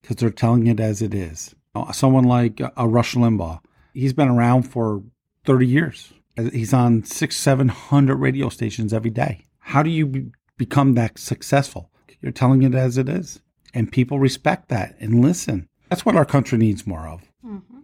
Because 0.01 0.17
they're 0.17 0.29
telling 0.29 0.67
it 0.67 0.79
as 0.79 1.01
it 1.01 1.13
is. 1.13 1.55
Uh, 1.75 1.91
someone 1.91 2.23
like 2.23 2.61
a 2.77 2.87
Rush 2.87 3.15
Limbaugh, 3.15 3.59
he's 3.93 4.13
been 4.13 4.29
around 4.29 4.63
for 4.63 5.03
30 5.45 5.67
years. 5.67 6.13
He's 6.51 6.73
on 6.73 7.03
six, 7.03 7.35
700 7.37 8.15
radio 8.15 8.49
stations 8.49 8.93
every 8.93 9.09
day. 9.09 9.45
How 9.59 9.83
do 9.83 9.89
you 9.89 10.31
become 10.57 10.93
that 10.93 11.19
successful? 11.19 11.91
You're 12.21 12.31
telling 12.31 12.63
it 12.63 12.75
as 12.75 12.97
it 12.97 13.09
is. 13.09 13.41
And 13.73 13.91
people 13.91 14.19
respect 14.19 14.69
that 14.69 14.95
and 14.99 15.21
listen. 15.21 15.67
That's 15.89 16.05
what 16.05 16.15
our 16.15 16.25
country 16.25 16.57
needs 16.57 16.87
more 16.87 17.07
of. 17.07 17.21
Mm-hmm. 17.45 17.79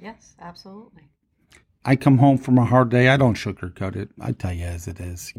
Yes, 0.00 0.34
absolutely. 0.40 1.10
I 1.88 1.96
come 1.96 2.18
home 2.18 2.36
from 2.36 2.58
a 2.58 2.66
hard 2.66 2.90
day. 2.90 3.08
I 3.08 3.16
don't 3.16 3.38
sugarcoat 3.38 3.96
it. 3.96 4.10
I 4.20 4.32
tell 4.32 4.52
you 4.52 4.66
as 4.66 4.86
it 4.86 5.00
is. 5.00 5.32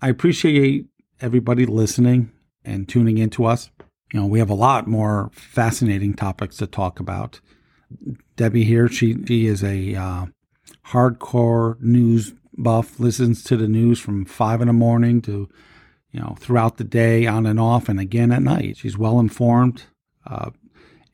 I 0.00 0.08
appreciate 0.08 0.86
everybody 1.20 1.66
listening 1.66 2.32
and 2.64 2.88
tuning 2.88 3.18
into 3.18 3.44
us. 3.44 3.68
You 4.10 4.20
know, 4.20 4.26
we 4.26 4.38
have 4.38 4.48
a 4.48 4.54
lot 4.54 4.86
more 4.86 5.28
fascinating 5.34 6.14
topics 6.14 6.56
to 6.56 6.66
talk 6.66 7.00
about. 7.00 7.42
Debbie 8.36 8.64
here, 8.64 8.88
she, 8.88 9.22
she 9.26 9.46
is 9.46 9.62
a 9.62 9.94
uh, 9.94 10.26
hardcore 10.86 11.78
news 11.82 12.32
buff, 12.56 12.98
listens 12.98 13.44
to 13.44 13.58
the 13.58 13.68
news 13.68 14.00
from 14.00 14.24
five 14.24 14.62
in 14.62 14.68
the 14.68 14.72
morning 14.72 15.20
to, 15.20 15.50
you 16.12 16.20
know, 16.20 16.34
throughout 16.40 16.78
the 16.78 16.84
day, 16.84 17.26
on 17.26 17.44
and 17.44 17.60
off, 17.60 17.90
and 17.90 18.00
again 18.00 18.32
at 18.32 18.40
night. 18.40 18.78
She's 18.78 18.96
well 18.96 19.20
informed, 19.20 19.84
uh, 20.26 20.48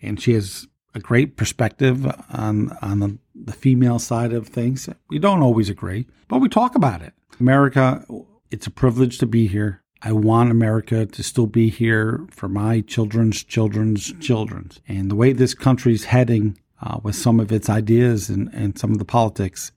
and 0.01 0.23
she 0.23 0.35
has 0.35 0.69
a 0.95 1.01
great 1.01 1.37
perspective 1.37 2.07
on 2.31 2.71
on 2.81 3.01
the, 3.01 3.19
the 3.35 3.53
female 3.53 3.99
side 3.99 4.33
of 4.33 4.49
things. 4.49 4.88
We 5.09 5.18
don't 5.18 5.42
always 5.42 5.68
agree, 5.68 6.07
but 6.29 6.40
we 6.40 6.49
talk 6.49 6.75
about 6.75 7.03
it. 7.03 7.12
America, 7.40 8.05
it's 8.51 8.66
a 8.66 8.70
privilege 8.70 9.18
to 9.18 9.27
be 9.27 9.47
here. 9.47 9.83
I 10.03 10.12
want 10.12 10.51
America 10.51 11.07
to 11.07 11.23
still 11.23 11.47
be 11.47 11.70
here 11.70 12.27
for 12.31 12.49
my 12.49 12.83
children's 12.83 13.42
children's 13.42 14.12
children's. 14.20 14.81
And 14.87 15.11
the 15.11 15.14
way 15.14 15.33
this 15.33 15.55
country's 15.55 16.05
heading 16.05 16.59
uh, 16.83 17.01
with 17.03 17.16
some 17.16 17.40
of 17.40 17.51
its 17.51 17.70
ideas 17.70 18.29
and, 18.29 18.53
and 18.53 18.79
some 18.79 18.92
of 18.92 18.99
the 18.99 19.05
politics, 19.05 19.73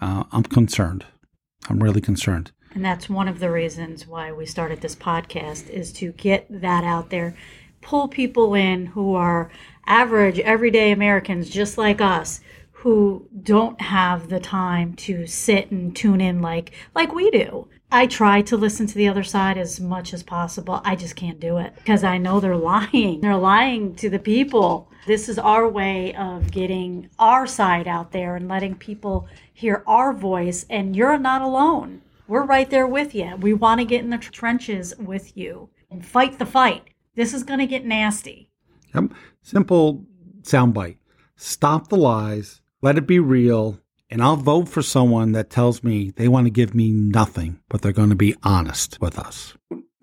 uh, 0.00 0.24
I'm 0.32 0.44
concerned. 0.44 1.04
I'm 1.68 1.82
really 1.82 2.00
concerned. 2.00 2.50
And 2.74 2.84
that's 2.84 3.10
one 3.10 3.28
of 3.28 3.38
the 3.38 3.50
reasons 3.50 4.06
why 4.06 4.32
we 4.32 4.46
started 4.46 4.80
this 4.80 4.96
podcast 4.96 5.68
is 5.68 5.92
to 5.94 6.12
get 6.12 6.46
that 6.48 6.84
out 6.84 7.10
there, 7.10 7.36
pull 7.82 8.08
people 8.08 8.54
in 8.54 8.86
who 8.86 9.14
are 9.14 9.50
average, 9.86 10.38
everyday 10.38 10.90
Americans 10.90 11.50
just 11.50 11.76
like 11.76 12.00
us 12.00 12.40
who 12.82 13.28
don't 13.44 13.80
have 13.80 14.28
the 14.28 14.40
time 14.40 14.92
to 14.92 15.24
sit 15.24 15.70
and 15.70 15.94
tune 15.94 16.20
in 16.20 16.42
like 16.42 16.72
like 16.96 17.14
we 17.14 17.30
do. 17.30 17.68
I 17.92 18.08
try 18.08 18.42
to 18.42 18.56
listen 18.56 18.88
to 18.88 18.94
the 18.96 19.06
other 19.06 19.22
side 19.22 19.56
as 19.56 19.78
much 19.78 20.12
as 20.12 20.24
possible. 20.24 20.80
I 20.84 20.96
just 20.96 21.14
can't 21.14 21.38
do 21.38 21.58
it 21.58 21.76
because 21.76 22.02
I 22.02 22.18
know 22.18 22.40
they're 22.40 22.56
lying. 22.74 23.20
They're 23.20 23.36
lying 23.36 23.94
to 23.96 24.10
the 24.10 24.18
people. 24.18 24.90
This 25.06 25.28
is 25.28 25.38
our 25.38 25.68
way 25.68 26.12
of 26.16 26.50
getting 26.50 27.08
our 27.20 27.46
side 27.46 27.86
out 27.86 28.10
there 28.10 28.34
and 28.34 28.48
letting 28.48 28.74
people 28.74 29.28
hear 29.52 29.84
our 29.86 30.12
voice 30.12 30.66
and 30.68 30.96
you're 30.96 31.18
not 31.18 31.40
alone. 31.40 32.02
We're 32.26 32.46
right 32.46 32.68
there 32.68 32.88
with 32.88 33.14
you. 33.14 33.36
We 33.36 33.54
want 33.54 33.80
to 33.80 33.84
get 33.84 34.02
in 34.02 34.10
the 34.10 34.18
trenches 34.18 34.92
with 34.98 35.36
you 35.36 35.68
and 35.88 36.04
fight 36.04 36.40
the 36.40 36.46
fight. 36.46 36.88
This 37.14 37.32
is 37.32 37.44
going 37.44 37.60
to 37.60 37.66
get 37.66 37.84
nasty. 37.84 38.50
Yep. 38.92 39.12
Simple 39.40 40.04
soundbite. 40.42 40.96
Stop 41.36 41.88
the 41.88 41.96
lies 41.96 42.61
let 42.82 42.98
it 42.98 43.06
be 43.06 43.20
real, 43.20 43.78
and 44.10 44.20
I'll 44.20 44.36
vote 44.36 44.68
for 44.68 44.82
someone 44.82 45.32
that 45.32 45.48
tells 45.48 45.84
me 45.84 46.10
they 46.10 46.28
want 46.28 46.46
to 46.46 46.50
give 46.50 46.74
me 46.74 46.90
nothing, 46.90 47.60
but 47.68 47.80
they're 47.80 47.92
going 47.92 48.10
to 48.10 48.16
be 48.16 48.34
honest 48.42 49.00
with 49.00 49.18
us. 49.18 49.54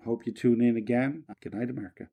Hope 0.04 0.26
you 0.26 0.32
tune 0.32 0.62
in 0.62 0.76
again. 0.76 1.24
Good 1.42 1.54
night, 1.54 1.68
America. 1.68 2.08